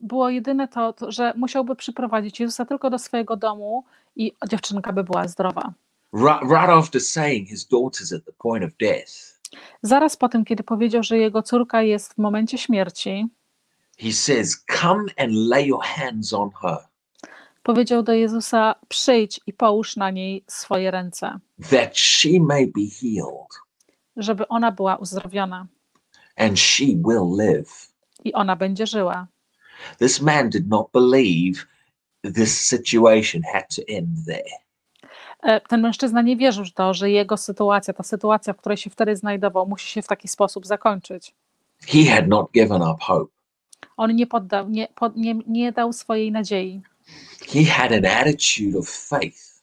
było 0.00 0.30
jedyne 0.30 0.68
to, 0.68 0.94
że 1.08 1.32
musiałby 1.36 1.76
przyprowadzić 1.76 2.40
Jezusa 2.40 2.64
tylko 2.64 2.90
do 2.90 2.98
swojego 2.98 3.36
domu 3.36 3.84
i 4.16 4.32
dziewczynka 4.48 4.92
by 4.92 5.04
była 5.04 5.28
zdrowa. 5.28 5.72
Right, 6.12 6.42
right 6.42 6.70
after 6.70 7.00
saying 7.00 7.48
his 7.48 7.64
daughter's 7.64 8.12
at 8.16 8.24
the 8.24 8.32
point 8.32 8.64
of 8.64 8.70
death, 8.80 9.40
Zaraz 9.82 10.16
po 10.16 10.28
tym, 10.28 10.44
kiedy 10.44 10.62
powiedział, 10.62 11.02
że 11.02 11.18
jego 11.18 11.42
córka 11.42 11.82
jest 11.82 12.14
w 12.14 12.18
momencie 12.18 12.58
śmierci, 12.58 13.26
he 13.98 14.12
says, 14.12 14.64
Come 14.80 15.04
and 15.16 15.32
lay 15.32 15.66
your 15.66 15.82
hands 15.82 16.32
on 16.32 16.50
her, 16.62 16.78
powiedział 17.62 18.02
do 18.02 18.12
Jezusa: 18.12 18.74
Przyjdź 18.88 19.40
i 19.46 19.52
połóż 19.52 19.96
na 19.96 20.10
niej 20.10 20.44
swoje 20.46 20.90
ręce, 20.90 21.38
that 21.70 21.98
she 21.98 22.28
may 22.40 22.66
be 22.66 22.82
healed 23.00 23.66
żeby 24.16 24.48
ona 24.48 24.72
była 24.72 24.96
uzdrowiona 24.96 25.66
and 26.36 26.58
she 26.58 26.84
will 26.84 27.36
live. 27.36 27.88
i 28.24 28.32
ona 28.32 28.56
będzie 28.56 28.86
żyła. 28.86 29.26
This 29.98 30.20
man 30.20 30.50
did 30.50 30.68
not 30.68 30.90
believe 30.92 31.66
this 32.34 32.60
situation 32.60 33.42
had 33.52 33.64
to 33.76 33.82
end 33.88 34.08
there. 34.26 34.65
E, 35.46 35.60
Ten 35.60 35.80
mężczyzna 35.80 36.22
nie 36.22 36.36
wierzył 36.36 36.64
w 36.64 36.72
to, 36.72 36.94
że 36.94 37.10
jego 37.10 37.36
sytuacja, 37.36 37.94
ta 37.94 38.02
sytuacja, 38.02 38.52
w 38.52 38.56
której 38.56 38.76
się 38.78 38.90
wtedy 38.90 39.16
znajdował, 39.16 39.66
musi 39.66 39.88
się 39.88 40.02
w 40.02 40.06
taki 40.06 40.28
sposób 40.28 40.66
zakończyć. 40.66 41.34
He 41.86 42.04
had 42.10 42.28
not 42.28 42.52
given 42.52 42.82
up 42.82 42.96
hope. 43.00 43.32
On 43.96 44.16
nie, 44.16 44.26
poddał, 44.26 44.68
nie, 44.68 44.88
pod, 44.94 45.16
nie, 45.16 45.34
nie 45.46 45.72
dał 45.72 45.92
swojej 45.92 46.32
nadziei. 46.32 46.82
He 47.52 47.64
had 47.64 47.92
an 47.92 48.06
attitude 48.06 48.78
of 48.78 48.88
faith 48.88 49.62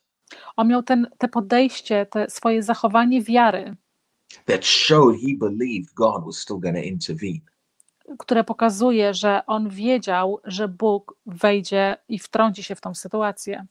On 0.55 0.67
miał 0.67 0.83
ten, 0.83 1.07
te 1.17 1.27
podejście, 1.27 2.05
te 2.05 2.29
swoje 2.29 2.63
zachowanie 2.63 3.21
wiary, 3.21 3.75
that 4.45 4.65
showed 4.65 5.21
he 5.21 5.27
believed 5.39 5.93
God 5.93 6.25
was 6.25 6.37
still 6.37 6.59
going 6.59 6.75
to 6.75 6.81
intervene. 6.83 7.39
które 8.19 8.43
pokazuje, 8.43 9.13
że 9.13 9.41
on 9.47 9.69
wiedział, 9.69 10.39
że 10.43 10.67
Bóg 10.67 11.15
wejdzie 11.25 11.97
i 12.09 12.19
wtrąci 12.19 12.63
się 12.63 12.75
w 12.75 12.81
tą 12.81 12.95
sytuację. 12.95 13.65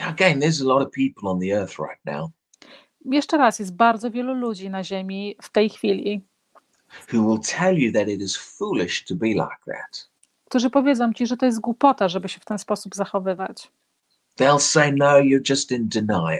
Again, 0.00 0.40
there's 0.40 0.60
a 0.62 0.64
lot 0.64 0.82
of 0.86 0.90
people 0.92 1.28
on 1.30 1.40
the 1.40 1.52
earth 1.60 1.78
right 1.78 2.04
now 2.04 2.30
Jeszcze 3.04 3.38
raz, 3.38 3.58
jest 3.58 3.74
bardzo 3.76 4.10
wielu 4.10 4.34
ludzi 4.34 4.70
na 4.70 4.84
Ziemi 4.84 5.36
w 5.42 5.50
tej 5.50 5.70
chwili, 5.70 6.20
who 7.12 7.22
will 7.28 7.40
tell 7.58 7.78
you 7.78 7.92
that 7.92 8.08
it 8.08 8.20
is 8.20 8.36
foolish 8.36 9.04
to 9.04 9.14
be 9.14 9.26
like 9.26 9.58
that. 9.66 10.08
którzy 10.44 10.70
powiedzą 10.70 11.12
ci, 11.12 11.26
że 11.26 11.36
to 11.36 11.46
jest 11.46 11.60
głupota, 11.60 12.08
żeby 12.08 12.28
się 12.28 12.40
w 12.40 12.44
ten 12.44 12.58
sposób 12.58 12.94
zachowywać. 12.94 13.70
They'll 14.40 14.60
say, 14.60 14.92
No, 14.92 15.06
you're 15.20 15.50
just 15.50 15.70
in 15.72 15.88
denial. 15.88 16.38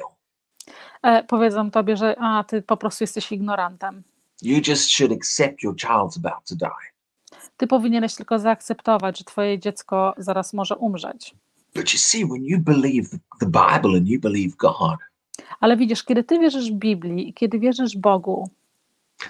E, 1.03 1.25
powiedzą 1.25 1.71
tobie, 1.71 1.97
że 1.97 2.17
a, 2.19 2.45
ty 2.45 2.63
po 2.63 2.77
prostu 2.77 3.05
jesteś 3.05 3.33
ignorantem. 3.33 4.03
You 4.43 4.61
just 4.69 4.91
should 4.91 5.13
accept 5.13 5.63
your 5.63 5.75
child's 5.77 6.19
about 6.19 6.45
to 6.49 6.55
die. 6.57 6.93
Ty 7.57 7.67
powinieneś 7.67 8.15
tylko 8.15 8.39
zaakceptować, 8.39 9.19
że 9.19 9.25
twoje 9.25 9.59
dziecko 9.59 10.15
zaraz 10.19 10.53
może 10.53 10.77
umrzeć. 10.77 11.35
But 11.75 11.93
you 11.93 11.99
see, 11.99 12.25
when 12.25 12.45
you 12.45 12.59
believe 12.59 13.09
the, 13.41 13.47
Bible 13.47 13.97
and 13.97 14.09
you 14.09 14.21
believe 14.21 14.57
God, 14.57 14.97
Ale 15.61 15.77
widzisz, 15.77 16.05
kiedy 16.05 16.25
ty 16.25 16.39
wierzysz 16.39 16.71
w 16.71 16.75
Biblii 16.75 17.29
i 17.29 17.35
kiedy 17.35 17.59
wierzysz 17.59 17.97
Bogu, 17.97 18.51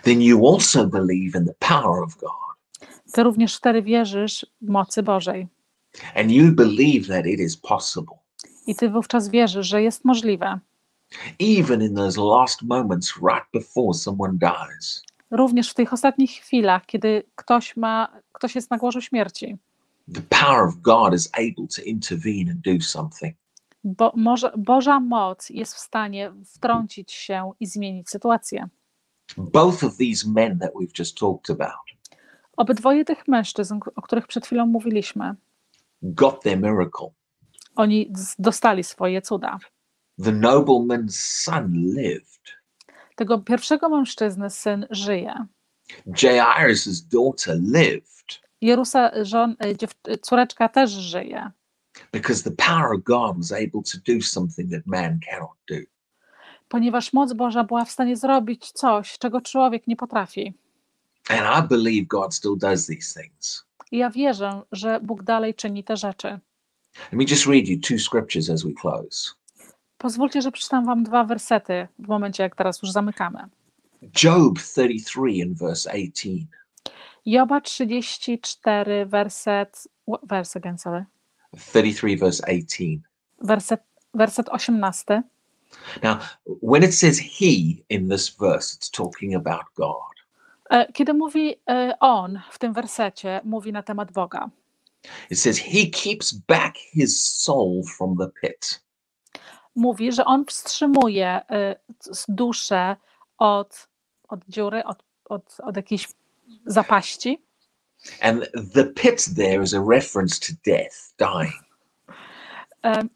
then 0.03 0.23
you 0.23 0.49
also 0.55 0.87
believe 0.87 1.39
in 1.39 1.47
the 1.47 1.55
power 1.59 2.03
of 2.03 2.17
God. 2.17 2.83
ty 3.13 3.23
również 3.23 3.57
wtedy 3.57 3.83
wierzysz 3.83 4.47
w 4.63 4.69
mocy 4.69 5.03
Bożej. 5.03 5.47
And 6.15 6.31
you 6.31 6.53
believe 6.53 7.09
that 7.09 7.27
it 7.27 7.41
is 7.41 7.57
possible, 7.57 8.17
I 8.67 8.75
ty 8.75 8.91
wówczas 8.91 9.29
wierzysz, 9.29 9.67
że 9.67 9.83
jest 9.83 10.05
możliwe, 10.05 10.59
even 11.41 11.83
in 11.83 11.95
those 11.95 12.21
last 12.21 12.63
moments 12.63 13.15
right 13.17 13.47
before 13.55 13.95
someone 13.95 14.39
dies. 14.39 15.03
również 15.31 15.71
w 15.71 15.75
tych 15.75 15.93
ostatnich 15.93 16.31
chwilach, 16.31 16.87
kiedy 16.87 17.23
ktoś 17.35 17.77
ma, 17.77 18.09
ktoś 18.33 18.55
jest 18.55 18.71
na 18.71 18.79
łożu 18.83 19.01
śmierci, 19.01 19.57
The 20.15 20.23
power 20.31 20.69
of 20.69 20.75
God 20.83 21.15
is 21.15 21.31
able 21.35 21.69
to 21.77 21.83
intervene 21.83 22.51
and 22.51 22.61
do 22.61 22.85
something. 22.85 23.35
bo 23.85 24.13
może, 24.17 24.53
Boża 24.57 25.01
moc 25.01 25.51
jest 25.51 25.75
w 25.75 25.79
stanie 25.79 26.33
wtrącić 26.45 27.13
się 27.13 27.53
i 27.61 27.67
zmienić 27.67 28.11
sytuację. 28.11 28.69
Both 29.37 29.85
of 29.85 29.97
these 29.97 30.29
men 30.31 30.59
that 30.59 30.71
we've 30.75 30.99
just 30.99 31.19
talked 31.19 31.51
about 31.51 31.77
Obydwoje 32.57 33.05
tych 33.05 33.29
mężczyzn, 33.29 33.79
o 33.97 34.03
których 34.03 34.27
przed 34.27 34.47
chwilą 34.47 34.67
mówiliśmy, 34.67 35.35
got 36.03 36.43
their 36.43 36.59
miracle. 36.59 37.11
oni 37.77 38.13
dostali 38.39 38.85
swoje 38.85 39.23
cuda. 39.23 39.59
The 40.25 40.33
nobleman's 40.33 41.43
son 41.43 41.73
lived. 41.73 42.41
Tego 43.17 43.39
pierwszego 43.39 43.89
mężczyzny 43.89 44.51
syn 44.51 44.87
żyje. 44.91 45.47
Jairus' 46.23 47.09
daughter 47.09 47.57
lived 47.61 48.41
Jerusa, 48.61 49.11
żon, 49.25 49.57
e, 49.65 49.77
dziew, 49.77 49.91
e, 50.09 50.19
córeczka 50.19 50.69
też 50.69 50.91
żyje, 50.91 51.51
because 52.13 52.43
the 52.51 52.57
power 52.57 52.93
of 52.93 53.03
God 53.05 53.37
was 53.37 53.53
able 53.53 53.83
to 53.83 53.99
do 54.07 54.21
something 54.23 54.71
that 54.71 54.87
man 54.87 55.21
cannot 55.31 55.57
do. 55.69 55.77
ponieważ 56.69 57.13
moc 57.13 57.33
Boża 57.33 57.65
była 57.65 57.85
w 57.85 57.91
stanie 57.91 58.17
zrobić 58.17 58.73
coś, 58.73 59.19
czego 59.19 59.41
człowiek 59.41 59.87
nie 59.87 59.97
potrafi. 59.97 60.55
And 61.29 61.65
I 61.65 61.69
believe 61.69 62.07
God 62.07 62.35
still 62.35 62.57
does 62.59 62.87
these 62.87 63.21
things. 63.21 63.65
I 63.93 63.99
ja 63.99 64.11
wierzę, 64.11 64.63
że 64.73 65.01
Bóg 65.01 65.23
dalej 65.23 65.55
czyni 65.55 65.85
te 65.85 65.97
rzeczy. 65.97 66.29
Let 66.99 67.13
me 67.13 67.25
just 67.25 67.47
read 67.47 67.69
you 67.69 67.79
two 67.81 67.99
scriptures 67.99 68.51
as 68.51 68.63
we 68.63 68.73
close. 68.73 69.33
Pozwólcie, 69.99 70.43
że 70.43 70.53
przeczytam 70.53 70.87
wam 70.87 71.03
dwa 71.05 71.25
wersety 71.25 71.89
w 71.99 72.09
momencie, 72.09 72.43
jak 72.43 72.57
teraz 72.57 72.83
już 72.83 72.93
zamykamy. 72.93 73.39
Job 74.23 74.59
33 74.59 75.21
and 75.43 75.59
verse 75.59 75.91
18. 75.93 76.47
Joba 77.29 77.61
34, 77.61 79.07
werset, 79.07 79.89
verse 80.23 80.57
again, 80.57 80.79
sorry, 80.79 81.05
33 81.57 82.17
verse 82.17 82.43
18. 82.47 83.03
werset, 83.39 83.81
werset 84.15 84.49
18. 84.49 85.23
Now, 86.03 86.19
when 86.63 86.83
it 86.83 86.95
says 86.95 87.19
he 87.19 87.85
in 87.91 88.09
this 88.09 88.29
verse, 88.29 88.75
it's 88.75 88.91
talking 88.91 89.35
about 89.35 89.65
God. 89.75 90.15
E, 90.71 90.93
Kiedy 90.93 91.15
mówi 91.15 91.55
e, 91.67 91.95
on 92.01 92.41
w 92.51 92.59
tym 92.59 92.73
wersecie, 92.73 93.41
mówi 93.45 93.73
na 93.73 93.83
temat 93.83 94.13
Boga. 94.13 94.51
It 95.31 95.39
says 95.39 95.59
he 95.59 95.87
keeps 95.87 96.33
back 96.33 96.77
his 96.77 97.23
soul 97.23 97.83
from 97.97 98.17
the 98.17 98.29
pit. 98.41 98.81
Mówi, 99.77 100.13
że 100.13 100.25
on 100.25 100.45
wstrzymuje 100.45 101.41
e, 101.51 101.77
duszę 102.29 102.97
od, 103.39 103.89
od 104.29 104.41
dziury, 104.49 104.85
od, 104.85 105.05
od, 105.25 105.57
od 105.63 105.77
jakiejś 105.77 106.09
zapaści. 106.67 107.43
And 108.21 108.51
the 108.75 108.85
pit 108.85 109.25
there 109.37 109.63
is 109.63 109.75
a 109.75 109.81
reference 109.81 110.41
to 110.41 110.53
death, 110.65 111.15
dying. 111.19 111.69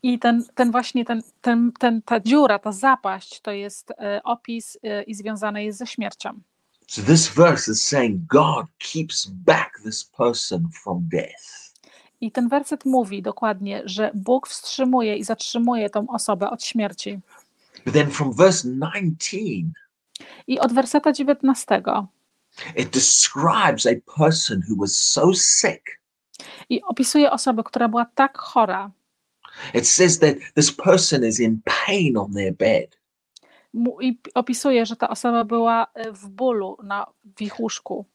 I 0.03 0.19
ten, 0.19 0.45
ten 0.55 0.71
właśnie 0.71 1.05
ten, 1.05 1.23
ten, 1.41 1.73
ten, 1.79 2.03
ta 2.03 2.21
dziura, 2.21 2.59
ta 2.59 2.73
zapaść 2.73 3.41
to 3.41 3.51
jest 3.51 3.91
e, 3.91 4.21
opis 4.25 4.79
e, 4.83 5.03
i 5.03 5.15
związane 5.15 5.65
jest 5.65 5.79
ze 5.79 5.87
śmiercią. 5.87 6.41
So 6.87 7.03
this 7.03 7.29
verse 7.29 7.73
is 7.73 7.89
saying 7.89 8.27
God 8.27 8.67
keeps 8.79 9.27
back 9.27 9.81
this 9.85 10.05
person 10.05 10.69
from 10.83 11.09
death. 11.13 11.73
I 12.21 12.33
ten 12.33 12.49
werset 12.49 12.85
mówi 12.85 13.23
dokładnie, 13.23 13.83
że 13.85 14.11
Bóg 14.15 14.49
wstrzymuje 14.49 15.17
i 15.17 15.25
zatrzymuje 15.25 15.91
tą 15.91 16.07
osobę 16.09 16.51
od 16.51 16.65
śmierci. 16.65 17.21
But 17.85 17.95
then 17.95 18.11
from 18.11 18.33
verse 18.33 18.69
19, 18.69 19.37
I 20.47 20.61
od 20.61 20.73
werseta 20.73 21.13
19 21.13 21.83
it 22.77 22.91
describes 22.91 23.87
a 23.87 23.95
person 24.17 24.63
who 24.69 24.77
was 24.81 24.97
so 24.97 25.35
sick. 25.35 26.01
i 26.69 26.83
opisuje 26.83 27.31
osobę, 27.31 27.63
która 27.65 27.89
była 27.89 28.07
tak 28.15 28.39
chora. 28.39 28.91
It 29.75 29.89
says 29.89 30.19
that 30.19 30.35
this 30.55 30.73
person 30.73 31.25
is 31.25 31.41
in 31.41 31.61
pain 31.87 32.17
on 32.17 32.33
their 32.33 32.55
bed. 32.55 32.99
I 34.01 34.19
opisuje, 34.35 34.87
że 34.87 34.97
ta 34.97 35.09
osoba 35.09 35.45
była 35.45 35.87
e, 35.95 36.13
w 36.13 36.29
bólu 36.29 36.77
na, 36.83 37.07
w 37.37 37.43
ich 37.43 37.61
łóżku. 37.61 38.07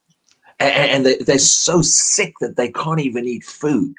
And 0.58 1.06
they- 1.06 1.24
they're 1.24 1.38
so 1.38 1.82
sick 1.82 2.38
that 2.40 2.56
they 2.56 2.72
can't 2.72 3.00
even 3.10 3.24
eat 3.28 3.44
food. 3.44 3.92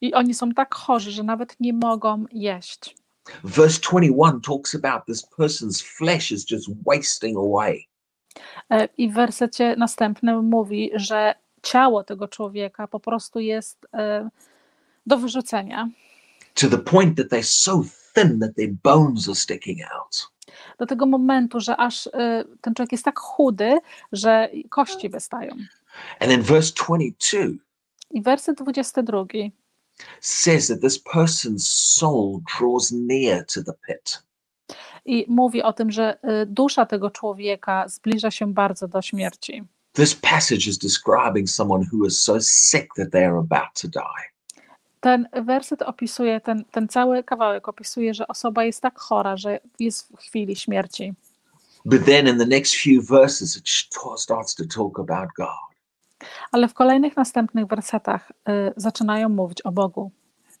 I 0.00 0.14
oni 0.14 0.34
są 0.34 0.52
tak 0.52 0.74
chorzy, 0.74 1.10
że 1.10 1.22
nawet 1.22 1.56
nie 1.60 1.72
mogą 1.72 2.24
jeść. 2.32 2.96
Verse 3.44 3.80
21 3.80 4.40
talks 4.40 4.74
about 4.74 5.06
this 5.06 5.26
person's 5.38 5.82
flesh 5.82 6.32
is 6.32 6.50
just 6.50 6.68
wasting 6.86 7.36
away. 7.38 7.88
E, 8.70 8.88
I 8.98 9.10
w 9.10 9.14
wersecie 9.14 9.76
następnym 9.78 10.44
mówi, 10.44 10.90
że 10.94 11.34
ciało 11.62 12.04
tego 12.04 12.28
człowieka 12.28 12.88
po 12.88 13.00
prostu 13.00 13.40
jest 13.40 13.86
e, 13.94 14.28
do 15.06 15.18
wyrzucenia. 15.18 15.88
to 16.54 16.68
the 16.68 16.78
point 16.78 17.16
that 17.16 17.30
they're 17.30 17.42
so 17.42 17.84
thin 18.14 18.38
that 18.38 18.56
their 18.56 18.72
bones 18.72 19.28
are 19.28 19.34
sticking 19.34 19.80
out. 19.94 20.28
Do 20.78 20.86
tego 20.86 21.06
momentu, 21.06 21.60
że 21.60 21.76
aż 21.76 22.06
e, 22.06 22.44
ten 22.60 22.74
człowiek 22.74 22.92
jest 22.92 23.04
tak 23.04 23.18
chudy, 23.18 23.78
że 24.12 24.48
kości 24.68 25.08
wystają. 25.08 25.50
And 26.20 26.30
then 26.30 26.42
verse 26.42 26.72
22 26.86 27.64
I 28.10 28.22
werset 28.22 28.58
22 28.58 29.24
says 30.20 30.68
that 30.68 30.80
this 30.80 30.98
person's 30.98 31.66
soul 31.66 32.40
draws 32.58 32.92
near 32.92 33.44
to 33.46 33.62
the 33.62 33.72
pit. 33.86 34.22
I 35.04 35.26
mówi 35.28 35.62
o 35.62 35.72
tym, 35.72 35.90
że 35.90 36.18
e, 36.22 36.46
dusza 36.46 36.86
tego 36.86 37.10
człowieka 37.10 37.88
zbliża 37.88 38.30
się 38.30 38.52
bardzo 38.52 38.88
do 38.88 39.02
śmierci. 39.02 39.62
This 39.92 40.14
passage 40.14 40.70
is 40.70 40.78
describing 40.78 41.50
someone 41.50 41.84
who 41.92 42.06
is 42.06 42.20
so 42.20 42.40
sick 42.40 42.94
that 42.96 43.10
they 43.12 43.26
are 43.26 43.38
about 43.38 43.80
to 43.82 43.88
die. 43.88 44.34
Ten 45.00 45.28
werset 45.32 45.82
opisuje, 45.82 46.40
ten, 46.40 46.64
ten 46.70 46.88
cały 46.88 47.24
kawałek 47.24 47.68
opisuje, 47.68 48.14
że 48.14 48.28
osoba 48.28 48.64
jest 48.64 48.80
tak 48.80 48.98
chora, 48.98 49.36
że 49.36 49.60
jest 49.80 50.08
w 50.12 50.16
chwili 50.16 50.56
śmierci. 50.56 51.14
But 51.84 52.04
then 52.04 52.28
in 52.28 52.38
the 52.38 52.46
next 52.46 52.74
few 52.74 53.06
verses, 53.06 53.56
it 53.56 53.68
st- 53.68 54.20
starts 54.20 54.54
to 54.54 54.64
talk 54.64 54.98
about 54.98 55.28
God. 55.36 55.74
Ale 56.52 56.68
w 56.68 56.74
kolejnych 56.74 57.16
następnych 57.16 57.66
wersetach 57.66 58.30
y, 58.30 58.72
zaczynają 58.76 59.28
mówić 59.28 59.62
o 59.62 59.72
Bogu 59.72 60.10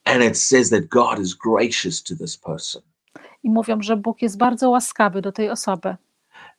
And 0.04 0.22
it 0.22 0.38
says 0.38 0.70
that 0.70 0.88
God 0.88 1.18
is 1.18 1.34
gracious 1.34 2.02
to 2.02 2.16
this 2.16 2.36
person. 2.36 2.82
I 3.44 3.50
mówią, 3.50 3.82
że 3.82 3.96
Bóg 3.96 4.22
jest 4.22 4.38
bardzo 4.38 4.70
łaskawy 4.70 5.22
do 5.22 5.32
tej 5.32 5.50
osoby. 5.50 5.96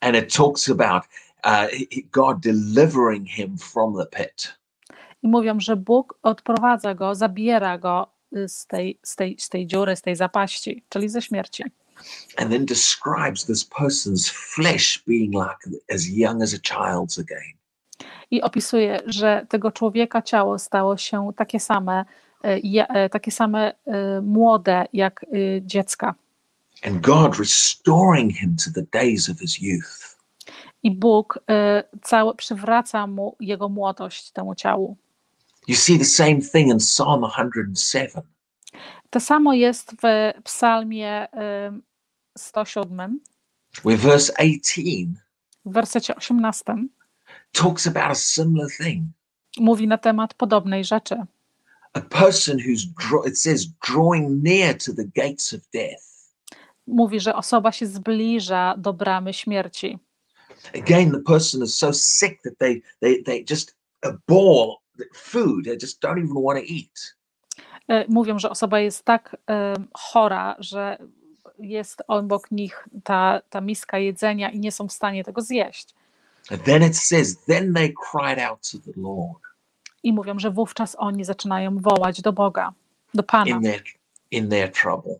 And 0.01 0.15
it 0.17 0.35
talks 0.35 0.69
about 0.69 1.03
uh, 1.45 1.67
God 2.11 2.39
delivering 2.39 3.27
him 3.29 3.57
from 3.57 3.95
the 3.97 4.05
pit. 4.17 4.57
I 5.23 5.27
mówią, 5.27 5.59
że 5.59 5.75
Bóg 5.75 6.19
odprowadza 6.23 6.95
go, 6.95 7.15
zabiera 7.15 7.77
go 7.77 8.07
z 8.47 8.67
tej, 8.67 8.99
z 9.03 9.15
tej, 9.15 9.35
z 9.39 9.49
tej 9.49 9.67
dziury, 9.67 9.95
z 9.95 10.01
tej 10.01 10.15
zapaści, 10.15 10.83
czyli 10.89 11.09
ze 11.09 11.21
śmierci. 11.21 11.63
and 12.37 12.51
then 12.51 12.65
describes 12.65 13.45
this 13.45 13.69
person's 13.69 14.29
flesh 14.29 15.03
being 15.07 15.33
like 15.33 15.79
as 15.95 16.07
young 16.09 16.41
as 16.43 16.53
a 16.53 16.57
child's 16.57 17.19
again. 17.21 17.53
I 18.31 18.41
opisuje, 18.41 18.99
że 19.05 19.45
tego 19.49 19.71
człowieka 19.71 20.21
ciało 20.21 20.59
stało 20.59 20.97
się 20.97 21.31
takie 21.35 21.59
same, 21.59 22.05
ja- 22.63 23.05
y, 23.05 23.09
takie 23.09 23.31
same 23.31 23.71
y, 23.71 24.21
młode 24.21 24.85
jak 24.93 25.25
dziecka. 25.61 26.15
And 26.83 27.01
God 27.01 27.39
restoring 27.39 28.29
him 28.29 28.55
to 28.55 28.71
the 28.71 28.83
days 28.91 29.29
of 29.29 29.39
his 29.39 29.61
youth. 29.61 30.15
I 30.83 30.91
Bóg 30.91 31.37
y, 31.37 31.99
cały 32.01 32.35
przywraca 32.35 33.07
mu 33.07 33.35
jego 33.39 33.69
młodość 33.69 34.31
temu 34.31 34.55
ciału. 34.55 34.97
You 35.67 35.75
see 35.75 35.97
the 35.97 36.05
same 36.05 36.41
thing 36.41 36.71
in 36.71 36.77
Psalm 36.77 37.23
107. 37.23 38.23
To 39.09 39.19
samo 39.19 39.53
jest 39.53 39.91
w 39.91 40.33
Psalmie 40.43 41.27
y, 41.33 41.81
107, 42.37 43.19
where 43.83 43.97
verse 43.97 44.33
18 44.39 45.07
w 45.65 45.71
wersecie 45.73 46.15
18. 46.15 46.63
talks 47.53 47.87
about 47.87 48.11
a 48.11 48.15
similar 48.15 48.69
thing. 48.69 49.03
Mówi 49.57 49.87
na 49.87 49.97
temat 49.97 50.33
podobnej 50.33 50.83
rzeczy. 50.83 51.15
A 51.93 52.01
person 52.01 52.57
who's, 52.57 52.87
it 53.27 53.39
says, 53.39 53.65
drawing 53.65 54.43
near 54.43 54.77
to 54.77 54.93
the 54.93 55.05
gates 55.15 55.53
of 55.53 55.61
death. 55.73 56.14
Mówi, 56.87 57.19
że 57.19 57.35
osoba 57.35 57.71
się 57.71 57.87
zbliża 57.87 58.75
do 58.77 58.93
bramy 58.93 59.33
śmierci. 59.33 59.99
Again, 60.73 61.11
the 61.11 61.19
person 61.19 61.63
is 61.63 61.75
so 61.75 61.93
sick 61.93 62.41
that 62.43 62.57
they, 62.57 62.81
they, 62.99 63.23
they 63.23 63.45
just 63.49 63.75
abhor 64.01 64.77
food. 65.13 65.65
They 65.65 65.77
just 65.81 66.01
don't 66.01 66.17
even 66.17 66.43
want 66.43 66.59
to 66.59 66.65
eat. 66.73 67.15
Y, 67.91 68.05
Mówią, 68.09 68.39
że 68.39 68.49
osoba 68.49 68.79
jest 68.79 69.05
tak 69.05 69.33
y, 69.33 69.87
chora, 69.93 70.55
że 70.59 70.97
jest 71.59 72.03
obok 72.07 72.51
nich 72.51 72.87
ta, 73.03 73.41
ta 73.49 73.61
miska 73.61 73.97
jedzenia 73.97 74.49
i 74.49 74.59
nie 74.59 74.71
są 74.71 74.87
w 74.87 74.93
stanie 74.93 75.23
tego 75.23 75.41
zjeść. 75.41 75.95
And 76.51 76.63
then 76.63 76.83
it 76.83 76.97
says, 76.97 77.37
then 77.45 77.73
they 77.73 77.93
cried 78.11 78.39
out 78.39 78.71
to 78.71 78.77
the 78.77 79.01
Lord 79.01 79.45
I 80.03 80.13
mówią, 80.13 80.39
że 80.39 80.51
wówczas 80.51 80.95
oni 80.99 81.25
zaczynają 81.25 81.77
wołać 81.77 82.21
do 82.21 82.33
Boga, 82.33 82.73
do 83.13 83.23
Pana 83.23 83.45
in 83.45 83.61
their 83.61 83.83
in 84.31 84.49
their 84.49 84.71
trouble. 84.71 85.15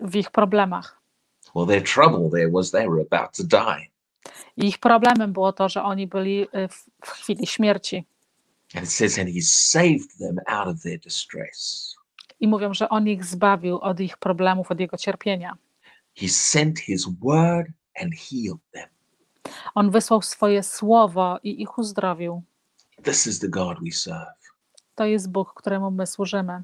W 0.00 0.16
ich 0.16 0.30
problemach. 0.30 1.00
Well, 1.54 1.66
their 1.66 1.82
trouble 1.82 2.30
there 2.30 2.50
was 2.50 2.70
they 2.70 2.88
were 2.88 3.04
about 3.10 3.36
to 3.36 3.44
die. 3.44 3.90
Ich 4.56 4.78
problemem 4.78 5.32
było 5.32 5.52
to, 5.52 5.68
że 5.68 5.82
oni 5.82 6.06
byli 6.06 6.42
y, 6.42 6.68
w, 6.68 6.86
w 7.04 7.10
chwili 7.10 7.46
śmierci. 7.46 8.04
And 8.74 8.84
it 8.84 8.90
says, 8.92 9.18
and 9.18 9.28
he 9.28 9.42
saved 9.42 10.18
them 10.18 10.40
out 10.46 10.68
of 10.68 10.82
their 10.82 10.98
distress. 10.98 11.94
I 12.40 12.48
mówią, 12.48 12.74
że 12.74 12.88
on 12.88 13.08
ich 13.08 13.24
zbawił 13.24 13.78
od 13.78 14.00
ich 14.00 14.16
problemów, 14.18 14.70
od 14.70 14.80
jego 14.80 14.96
cierpienia. 14.96 15.56
He 16.16 16.28
sent 16.28 16.78
his 16.78 17.06
word 17.22 17.68
and 18.02 18.14
healed 18.14 18.60
them. 18.72 18.88
On 19.74 19.90
wysłał 19.90 20.22
swoje 20.22 20.62
słowo 20.62 21.38
i 21.42 21.62
ich 21.62 21.78
uzdrowił. 21.78 22.42
This 23.02 23.26
is 23.26 23.38
the 23.38 23.48
God 23.48 23.78
we 23.84 23.90
serve. 23.90 24.34
To 24.94 25.04
jest 25.04 25.30
Bóg, 25.30 25.54
któremu 25.54 25.90
my 25.90 26.06
służymy. 26.06 26.62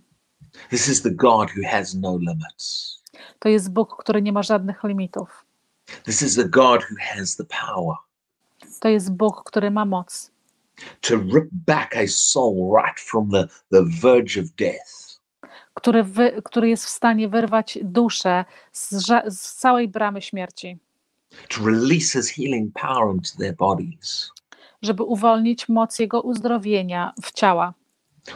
This 0.71 0.88
is 0.88 1.03
the 1.03 1.11
God 1.11 1.51
who 1.57 1.69
has 1.69 1.95
no 1.95 2.19
limits. 2.19 3.00
To 3.39 3.49
jest 3.49 3.73
Bóg, 3.73 3.97
który 4.03 4.23
nie 4.23 4.33
ma 4.33 4.43
żadnych 4.43 4.85
limitów. 4.85 5.45
This 6.05 6.23
is 6.23 6.35
the 6.37 6.49
God 6.49 6.83
who 6.83 6.97
has 7.15 7.37
the 7.37 7.45
power 7.45 7.97
To 8.81 8.89
jest 8.89 9.13
Bóg, 9.13 9.43
który 9.45 9.71
ma 9.71 9.85
moc, 9.85 10.31
to 11.01 11.17
rip 11.17 11.49
back 11.53 11.97
a 11.97 12.07
soul 12.07 12.77
right 12.77 13.01
from 13.01 13.31
the, 13.31 13.47
the 13.73 13.83
verge 14.01 14.41
of 14.41 14.47
death. 14.59 15.21
który, 15.75 16.03
wy, 16.05 16.43
który 16.45 16.69
jest 16.69 16.85
w 16.85 16.89
stanie 16.89 17.29
wyrwać 17.29 17.79
duszę 17.83 18.45
z, 18.73 19.07
z 19.29 19.55
całej 19.55 19.89
bramy 19.89 20.23
śmierci, 20.23 20.79
to 21.49 21.65
release 21.65 22.13
his 22.13 22.31
healing 22.31 22.75
power 22.75 23.15
into 23.15 23.31
their 23.39 23.57
bodies. 23.57 24.31
żeby 24.83 25.03
uwolnić 25.03 25.69
moc 25.69 25.99
jego 25.99 26.23
uzdrowienia 26.23 27.13
w 27.23 27.33
ciała, 27.33 27.75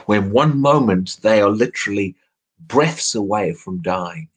When 0.08 0.32
one 0.36 0.54
moment 0.54 1.20
they 1.20 1.42
are 1.42 1.52
literally 1.52 2.14
breaths 2.58 3.16
away 3.16 3.54
from 3.54 3.80
dying. 3.82 4.28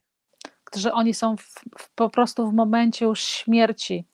Że 0.75 0.93
oni 0.93 1.13
są 1.13 1.37
w, 1.37 1.43
w, 1.77 1.89
po 1.95 2.09
prostu 2.09 2.49
w 2.49 2.53
momencie 2.53 3.05
już 3.05 3.19
śmierci. 3.19 4.05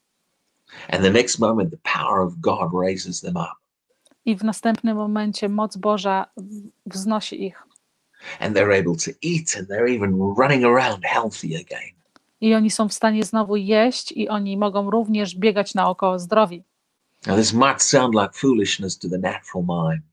And 0.91 1.01
the 1.03 1.11
next 1.11 1.39
moment, 1.39 1.71
the 1.71 1.91
power 1.99 2.19
of 2.27 2.33
God 2.39 2.71
raises 2.81 3.21
them 3.21 3.35
up. 3.35 3.55
I 4.25 4.35
w 4.35 4.43
następnym 4.43 4.97
momencie 4.97 5.49
moc 5.49 5.77
Boża 5.77 6.25
wznosi 6.85 7.45
ich. 7.45 7.63
And 8.39 8.55
they're 8.55 8.79
able 8.79 8.95
to 8.95 9.11
eat 9.21 9.55
and 9.59 9.67
they're 9.69 9.95
even 9.95 10.33
running 10.37 10.65
around 10.65 11.03
healthy 11.05 11.47
again. 11.47 11.93
I 12.41 12.55
oni 12.55 12.71
są 12.71 12.89
w 12.89 12.93
stanie 12.93 13.23
znowu 13.23 13.55
jeść, 13.55 14.11
i 14.11 14.29
oni 14.29 14.57
mogą 14.57 14.91
również 14.91 15.35
biegać 15.35 15.73
naokoło 15.73 16.19
zdrowi. 16.19 16.63
Now, 17.27 17.37
this 17.37 17.53
might 17.53 17.81
sound 17.81 18.15
like 18.15 18.33
foolishness 18.33 18.97
to 18.97 19.09
the 19.09 19.17
natural 19.17 19.63
mind, 19.63 20.03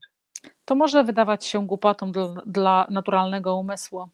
To 0.65 0.75
może 0.75 1.03
wydawać 1.03 1.45
się 1.45 1.67
głupotą 1.67 2.11
dla, 2.11 2.41
dla 2.45 2.87
naturalnego 2.89 3.55
umysłu, 3.55 4.09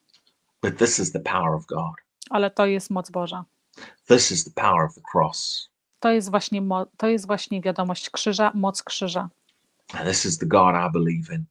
but 0.61 0.77
this 0.77 0.99
is 0.99 1.11
the 1.11 1.19
power 1.19 1.53
of 1.53 1.65
God. 1.65 1.95
Ale 2.29 2.51
to 2.51 2.65
jest 2.65 2.89
moc 2.89 3.09
Boża. 3.09 3.45
This 4.07 4.31
is 4.31 4.43
the 4.43 4.51
power 4.51 4.85
of 4.85 4.95
the 4.95 5.01
cross. 5.13 5.69
To 5.99 6.11
jest 6.11 6.31
właśnie, 6.31 6.61
to 6.97 7.07
jest 7.07 7.27
właśnie 7.27 7.61
wiadomość 7.61 8.09
krzyża, 8.09 8.51
moc 8.55 8.83
krzyża. 8.83 9.29
And 9.93 10.07
this 10.07 10.25
is 10.25 10.37
the 10.37 10.45
God 10.45 10.75
I 10.89 10.91
believe 10.93 11.35
in. 11.35 11.45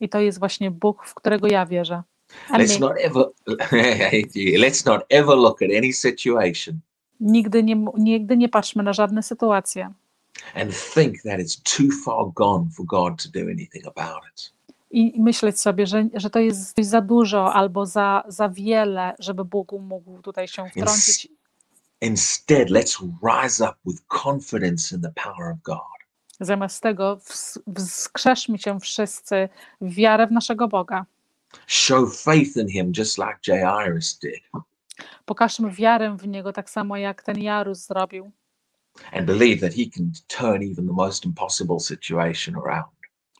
I 0.00 0.08
to 0.08 0.20
jest 0.20 0.38
właśnie 0.38 0.70
Bóg, 0.70 1.06
w 1.06 1.14
którego 1.14 1.48
ja 1.48 1.66
wierzę. 1.66 2.02
Let's 2.50 2.80
not 2.80 2.92
ever 2.98 3.24
let's 4.64 4.86
not 4.86 5.02
ever 5.08 5.36
look 5.36 5.62
at 5.62 5.70
any 5.78 5.92
situation 5.92 6.80
nigdy 7.20 7.62
nie, 7.62 7.84
nigdy 7.98 8.36
nie 8.36 8.48
patrzmy 8.48 8.82
na 8.82 8.92
żadne 8.92 9.22
sytuacje 9.22 9.92
and 10.54 10.72
think 10.94 11.22
that 11.22 11.40
it's 11.40 11.56
too 11.76 11.90
far 12.04 12.32
gone 12.34 12.70
for 12.70 12.86
God 12.86 13.18
to 13.18 13.28
do 13.28 13.48
anything 13.50 13.86
about 13.86 14.22
it. 14.32 14.50
I 14.90 15.20
myśleć 15.22 15.60
sobie, 15.60 15.86
że, 15.86 16.08
że 16.14 16.30
to 16.30 16.38
jest 16.38 16.76
coś 16.76 16.86
za 16.86 17.00
dużo 17.00 17.54
albo 17.54 17.86
za, 17.86 18.22
za 18.28 18.48
wiele, 18.48 19.14
żeby 19.18 19.44
Bóg 19.44 19.72
mógł 19.80 20.22
tutaj 20.22 20.48
się 20.48 20.64
wtrącić. 20.70 21.28
Instead, 22.00 22.68
let's 22.68 23.08
rise 23.22 23.64
up 23.64 23.74
with 23.86 24.02
confidence 24.24 24.94
in 24.96 25.02
the 25.02 25.12
power 25.24 25.52
of 25.52 25.58
God. 25.62 25.78
Zamiast 26.40 26.82
tego 26.82 27.16
ws- 27.16 27.58
wskrzeszmy 27.78 28.58
się 28.58 28.80
wszyscy 28.80 29.48
w 29.80 29.94
wiarę 29.94 30.26
w 30.26 30.32
naszego 30.32 30.68
Boga. 30.68 31.04
Show 31.66 32.22
faith 32.22 32.56
in 32.56 32.68
Him 32.68 32.92
just 32.98 33.18
like 33.18 33.38
Jairus 33.46 34.18
did, 34.18 34.62
Pokażmy 35.24 35.70
wiarę 35.70 36.16
w 36.16 36.28
Niego 36.28 36.52
tak 36.52 36.70
samo 36.70 36.96
jak 36.96 37.22
ten 37.22 37.38
Jarus 37.38 37.86
zrobił. 37.86 38.30
and 39.12 39.26
believe 39.26 39.60
that 39.60 39.74
He 39.76 39.84
can 39.96 40.12
turn 40.28 40.62
even 40.62 40.86
the 40.86 40.92
most 40.92 41.24
impossible 41.24 41.80
situation 41.80 42.54
around. 42.56 42.86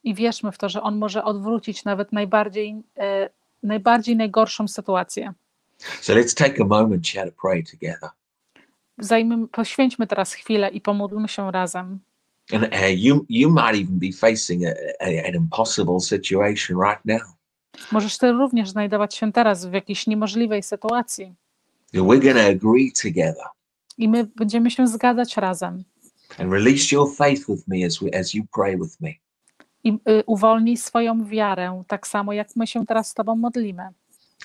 I 0.05 0.15
wierzmy 0.15 0.53
w 0.53 0.59
to, 0.59 0.69
że 0.69 0.83
On 0.83 0.97
może 0.99 1.25
odwrócić 1.25 1.85
nawet 1.85 2.13
najbardziej, 2.13 2.83
e, 2.99 3.31
najbardziej 3.63 4.17
najgorszą 4.17 4.69
sytuację. 4.69 5.33
So 6.01 6.13
let's 6.13 6.35
take 6.37 6.63
a 6.63 6.67
moment 6.67 7.07
here 7.09 7.31
to 7.33 7.37
pray 7.43 7.65
together. 7.65 8.11
Zajmmy, 8.99 9.49
poświęćmy 9.49 10.07
teraz 10.07 10.33
chwilę 10.33 10.69
i 10.69 10.81
pomódlmy 10.81 11.29
się 11.29 11.51
razem. 11.53 11.99
And 12.53 12.65
uh, 12.65 12.91
you 12.97 13.27
you 13.29 13.51
might 13.51 13.75
even 13.85 13.99
be 13.99 14.13
facing 14.21 14.63
a, 14.67 14.71
a- 15.05 15.29
an 15.29 15.35
impossible 15.35 16.01
situation 16.01 16.77
right 16.81 17.05
now. 17.05 17.21
Możesz 17.93 18.19
ty 18.19 18.33
również 18.33 18.71
znajdować 18.71 19.15
się 19.15 19.33
teraz 19.33 19.67
w 19.67 19.73
jakiejś 19.73 20.07
niemożliwej 20.07 20.63
sytuacji 20.63 21.35
We're 21.95 22.33
to 22.35 22.47
agree 22.51 22.93
together 23.03 23.45
i 23.99 24.09
my 24.09 24.25
będziemy 24.37 24.71
się 24.71 24.87
zgadzać 24.87 25.37
razem. 25.37 25.85
and 26.39 26.53
release 26.53 26.93
your 26.95 27.15
faith 27.17 27.47
with 27.49 27.69
me 27.69 27.87
as 27.87 27.99
we, 27.99 28.19
as 28.19 28.35
you 28.35 28.45
pray 28.55 28.77
with 28.77 29.01
me. 29.01 29.11
I 29.89 29.93
y, 30.09 30.23
uwolnij 30.27 30.77
swoją 30.77 31.25
wiarę, 31.25 31.83
tak 31.89 32.07
samo 32.07 32.33
jak 32.33 32.49
my 32.57 32.67
się 32.67 32.87
teraz 32.87 33.09
z 33.11 33.15
Tobą 33.15 33.37
modlimy. 33.37 33.89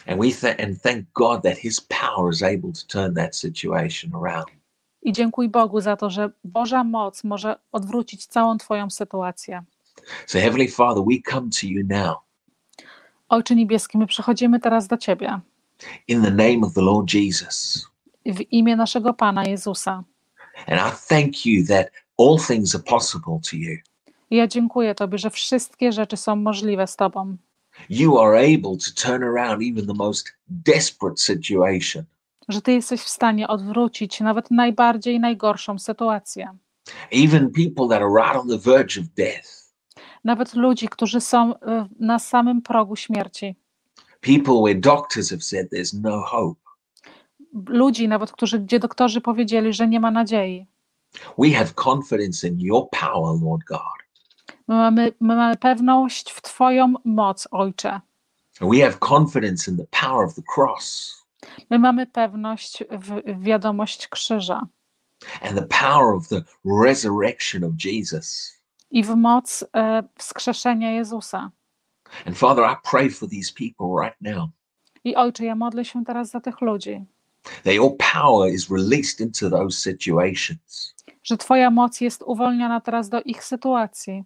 And 0.08 0.21
we 0.21 0.32
th- 0.32 0.60
and 0.63 0.82
thank 0.82 1.06
God 1.13 1.43
that 1.43 1.58
His 1.58 1.82
power 1.82 2.34
is 2.34 2.43
able 2.43 2.71
to 2.71 2.88
turn 2.88 3.13
that 3.15 3.36
situation 3.36 4.12
around. 4.15 4.45
I 5.01 5.12
dziękuj 5.12 5.49
Bogu 5.49 5.82
za 5.82 5.95
to, 5.95 6.10
że 6.10 6.29
Boża 6.43 6.84
moc 6.84 7.23
może 7.23 7.56
odwrócić 7.71 8.25
całą 8.25 8.58
Twoją 8.58 8.89
sytuację. 8.89 9.63
So 10.27 10.39
Heavenly 10.39 10.67
Father, 10.67 11.03
we 11.03 11.32
come 11.32 11.49
to 11.62 11.67
you 11.67 11.84
now 11.88 12.17
Ojcze 13.29 13.56
Niebieski, 13.56 13.97
my 13.97 14.08
przychodzimy 14.08 14.60
teraz 14.60 14.88
do 14.88 14.97
Ciebie 14.97 15.39
in 16.08 16.21
the 16.23 16.32
name 16.32 16.60
of 16.67 16.73
the 16.73 16.82
Lord 16.82 17.13
Jesus, 17.13 17.88
w 18.25 18.41
imię 18.51 18.75
naszego 18.75 19.13
Pana 19.13 19.43
Jezusa. 19.45 20.03
and 20.67 20.79
I 20.79 20.91
thank 21.10 21.45
you 21.45 21.65
that 21.67 21.88
all 22.17 22.38
things 22.47 22.75
are 22.75 22.84
possible 22.84 23.39
to 23.49 23.56
you. 23.58 23.77
Ja 24.34 24.48
dziękuję 24.48 24.96
Tobie, 24.96 25.17
że 25.17 25.30
wszystkie 25.30 25.91
rzeczy 25.91 26.17
są 26.17 26.36
możliwe 26.36 26.88
z 26.88 26.96
Tobą. 26.96 27.38
You 27.89 28.19
are 28.19 28.39
able 28.39 28.78
to 28.78 29.02
turn 29.08 29.24
around 29.24 29.62
even 29.63 29.88
the 29.88 29.93
most 29.93 30.34
desperate 30.48 31.17
situation. 31.17 32.04
Że 32.50 32.62
Ty 32.62 32.72
jesteś 32.74 33.02
w 33.02 33.10
stanie 33.10 33.48
odwrócić 33.48 34.19
nawet 34.19 34.52
najbardziej 34.52 35.19
najgorszą 35.19 35.80
sytuację. 35.80 36.58
even 37.12 37.52
people 37.52 37.88
that 37.89 38.02
are 38.02 38.10
right 38.24 38.36
on 38.41 38.48
the 38.50 38.58
verge 38.58 39.02
of 39.02 39.08
death, 39.08 39.63
Nawet 40.24 40.54
ludzi, 40.54 40.88
którzy 40.88 41.22
są 41.22 41.54
y, 41.54 41.58
na 42.00 42.19
samym 42.19 42.62
progu 42.62 42.96
śmierci. 42.96 43.56
people 44.22 44.54
where 44.63 44.80
doctors 44.80 45.30
have 45.30 45.41
said 45.41 45.72
there's 45.72 46.02
no 46.02 46.22
hope. 46.22 46.60
Ludzi 47.67 48.08
nawet, 48.08 48.32
którzy, 48.32 48.60
gdzie 48.60 48.80
doktorzy 48.80 49.22
powiedzieli, 49.22 49.74
że 49.74 49.88
nie 49.88 50.00
ma 50.00 50.12
nadziei. 50.12 50.67
We 51.38 51.50
have 51.52 51.69
confidence 51.86 52.48
in 52.48 52.60
your 52.60 52.89
power, 52.89 53.41
Lord 53.41 53.63
God. 53.67 54.03
My 54.67 54.76
mamy, 54.76 55.12
my 55.19 55.36
mamy 55.36 55.58
pewność 55.58 56.32
w 56.32 56.41
Twoją 56.41 56.93
moc, 57.06 57.47
Ojcze. 57.52 58.02
We 58.62 58.82
have 58.82 58.97
confidence 58.99 59.71
in 59.71 59.78
the 59.78 59.88
power 60.02 60.26
of 60.26 60.36
the 60.36 60.41
cross 60.56 61.13
My 61.69 61.80
mamy 61.80 62.08
pewność 62.08 62.84
w, 62.91 63.21
w 63.39 63.43
wiadomość 63.43 64.08
krzyża 64.08 64.67
and 65.41 65.56
the 65.56 65.67
power 65.67 66.15
of 66.15 66.28
the 66.28 66.43
resurrection 66.86 67.63
of 67.63 67.71
Jesus. 67.86 68.58
i 68.91 69.04
w 69.04 69.15
moc 69.15 69.65
e, 69.76 70.04
wskrzeszenia 70.17 70.91
Jezusa. 70.91 71.52
And 72.26 72.38
Father, 72.38 72.65
I 72.65 72.76
pray 72.91 73.10
for 73.10 73.30
these 73.30 73.54
people 73.54 73.88
right 74.04 74.21
now 74.21 74.49
I 75.04 75.15
Ojcze, 75.15 75.45
ja 75.45 75.56
modlę 75.56 75.86
się 75.86 76.06
teraz 76.06 76.30
za 76.30 76.39
tych 76.39 76.62
ludzi, 76.62 77.06
that 77.63 77.73
your 77.73 77.97
power 78.13 78.54
is 78.54 78.69
released 78.69 79.19
into 79.21 79.49
those 79.49 79.78
situations. 79.78 80.95
że 81.23 81.38
Twoja 81.38 81.71
moc 81.71 82.02
jest 82.02 82.23
uwolniona 82.23 82.82
teraz 82.82 83.10
do 83.10 83.21
ich 83.21 83.43
sytuacji. 83.43 84.23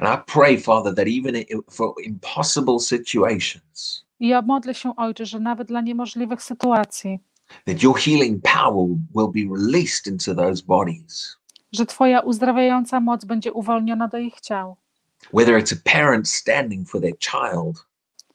And 0.00 0.08
I 0.08 0.22
pray, 0.32 0.56
Father, 0.60 0.94
that 0.94 1.06
even 1.08 1.44
for 1.70 1.94
impossible 2.04 2.78
situations, 2.80 4.04
I 4.20 4.28
ja 4.28 4.42
modlę 4.42 4.74
się, 4.74 4.96
Ojcze, 4.96 5.26
że 5.26 5.40
nawet 5.40 5.68
dla 5.68 5.80
niemożliwych 5.80 6.42
sytuacji, 6.42 7.18
that 7.66 7.82
your 7.82 7.98
healing 7.98 8.42
power 8.42 8.86
will 9.16 9.28
be 9.48 9.54
released 9.56 10.06
into 10.06 10.34
those 10.34 10.62
bodies. 10.66 11.36
że 11.72 11.86
Twoja 11.86 12.20
uzdrawiająca 12.20 13.00
moc 13.00 13.24
będzie 13.24 13.52
uwolniona 13.52 14.08
do 14.08 14.18
ich 14.18 14.40
ciał. 14.40 14.76
whether 15.32 15.62
it's 15.62 15.72
a 15.76 15.92
parent 15.92 16.28
standing 16.28 16.88
for 16.88 17.00
their 17.00 17.18
child, 17.18 17.86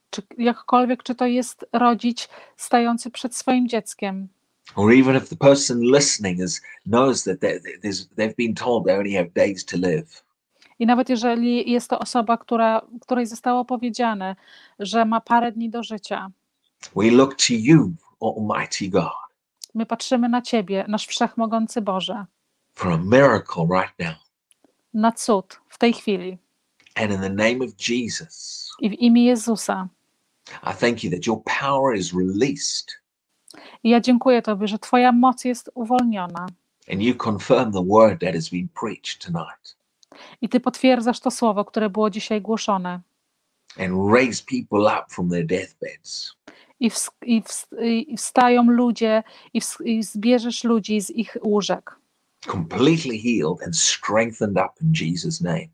Czy 0.10 0.22
jakkolwiek, 0.38 1.04
czy 1.04 1.16
to 1.16 1.26
jest 1.26 1.66
rodzic 1.74 2.30
stający 2.58 3.12
przed 3.12 3.36
swoim 3.36 3.68
dzieckiem, 3.70 4.28
or 4.76 4.92
even 4.94 5.16
if 5.18 5.28
the 5.28 5.36
person 5.36 5.80
listening 5.82 6.40
is 6.40 6.62
knows 6.86 7.24
that 7.24 7.40
they- 7.40 7.60
they- 7.60 7.80
there's, 7.84 8.08
they've 8.16 8.36
been 8.38 8.54
told 8.56 8.86
they 8.86 8.98
only 8.98 9.14
have 9.14 9.30
days 9.36 9.66
to 9.66 9.78
live. 9.78 10.25
I 10.80 10.86
nawet 10.86 11.10
jeżeli 11.10 11.72
jest 11.72 11.90
to 11.90 12.00
osoba, 12.00 12.38
która, 12.38 12.82
której 13.02 13.26
zostało 13.26 13.66
powiedziane, 13.66 14.36
że 14.80 15.06
ma 15.06 15.22
parę 15.22 15.52
dni 15.52 15.70
do 15.70 15.84
życia, 15.84 16.32
We 16.96 17.12
look 17.12 17.36
to 17.36 17.54
you, 17.54 17.92
Almighty 18.22 18.90
God, 18.90 19.12
my 19.74 19.86
patrzymy 19.86 20.30
na 20.30 20.42
Ciebie, 20.42 20.86
nasz 20.88 21.08
wszechmogący 21.08 21.82
Boże, 21.82 22.26
for 22.74 22.92
a 22.92 22.98
miracle 22.98 23.66
right 23.72 23.94
now. 24.00 24.16
na 24.94 25.12
cud 25.12 25.60
w 25.70 25.78
tej 25.78 25.94
chwili. 25.94 26.38
And 26.96 27.12
in 27.12 27.20
the 27.22 27.30
name 27.30 27.66
of 27.66 27.72
Jesus, 27.90 28.70
I 28.80 28.90
w 28.90 28.94
imię 28.94 29.26
Jezusa. 29.26 29.88
I 30.64 30.74
thank 30.80 31.04
you 31.04 31.12
that 31.12 31.28
your 31.28 31.42
power 31.62 31.96
is 31.98 32.14
released 32.14 32.92
I 33.84 33.90
ja 33.90 34.00
dziękuję 34.02 34.42
Tobie, 34.42 34.68
że 34.68 34.80
Twoja 34.80 35.12
moc 35.12 35.46
jest 35.46 35.72
uwolniona. 35.74 36.46
and 36.92 37.02
you 37.02 37.16
confirm 37.16 37.72
the 37.72 37.84
word 37.88 38.22
that 38.22 38.36
has 38.36 38.50
been 38.50 38.68
preached 38.82 39.26
tonight 39.26 39.76
I 40.42 40.50
Ty 40.50 40.60
potwierdzasz 40.60 41.20
to 41.20 41.32
słowo, 41.32 41.66
które 41.66 41.90
było 41.90 42.10
dzisiaj 42.10 42.42
głoszone. 42.42 43.02
and 43.80 44.12
raise 44.14 44.44
people 44.50 44.80
up 45.00 45.06
from 45.10 45.30
their 45.30 45.46
deathbeds. 45.46 46.36
I, 46.80 46.90
ws- 46.90 47.12
i, 47.26 47.42
ws- 47.42 47.68
i 47.84 48.18
wstają 48.18 48.64
ludzie, 48.64 49.24
i, 49.54 49.62
ws- 49.62 49.82
i 49.86 50.04
zbierzesz 50.04 50.64
ludzi 50.64 51.02
z 51.02 51.10
ich 51.12 51.38
łóżek. 51.44 51.96
Completely 52.48 53.18
healed 53.18 53.64
and 53.66 53.78
strengthened 53.78 54.58
up 54.58 54.72
in 54.82 54.92
Jesus' 54.94 55.42
name. 55.42 55.68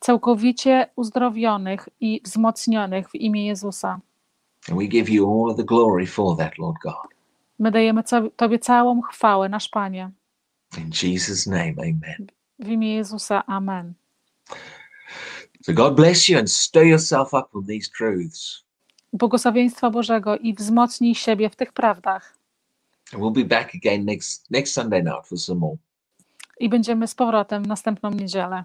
Całkowicie 0.00 0.90
uzdrowionych 0.96 1.88
i 2.00 2.20
wzmocnionych 2.24 3.10
w 3.10 3.14
imię 3.14 3.46
Jezusa. 3.46 4.00
And 4.68 4.78
we 4.78 4.86
give 4.86 5.10
you 5.12 5.44
all 5.44 5.50
of 5.50 5.56
the 5.56 5.64
glory 5.64 6.06
for 6.06 6.36
that, 6.36 6.58
Lord 6.58 6.76
God. 6.82 7.14
My 7.58 7.70
dajemy 7.70 8.02
Tobie 8.36 8.58
całą 8.58 9.02
chwałę, 9.02 9.48
nasz 9.48 9.68
Panie. 9.68 10.10
In 10.78 10.90
Jesus' 11.02 11.46
name, 11.46 11.74
amen. 11.78 12.26
W 12.60 12.68
imię 12.68 12.94
Jezusa. 12.94 13.46
Amen. 13.46 13.94
So 15.62 15.72
God 15.72 15.94
bless 15.94 16.28
you 16.28 16.38
and 16.38 16.50
stir 16.52 16.84
yourself 16.84 17.34
up 17.34 17.48
on 17.54 17.66
these 17.66 17.90
truths. 17.90 18.64
Błogosławieństwa 19.12 19.90
Bożego 19.90 20.36
i 20.36 20.54
wzmocnij 20.54 21.14
siebie 21.14 21.50
w 21.50 21.56
tych 21.56 21.72
prawdach. 21.72 22.36
And 23.12 23.22
we'll 23.22 23.32
be 23.32 23.44
back 23.44 23.74
again 23.74 24.04
next 24.04 24.50
next 24.50 24.74
Sunday 24.74 25.02
night 25.02 25.26
for 25.26 25.38
some 25.38 25.60
more. 25.60 25.76
i 26.60 26.68
będziemy 26.68 27.06
z 27.06 27.14
powrotem 27.14 27.66
następną 27.66 28.10
niedzielę. 28.10 28.64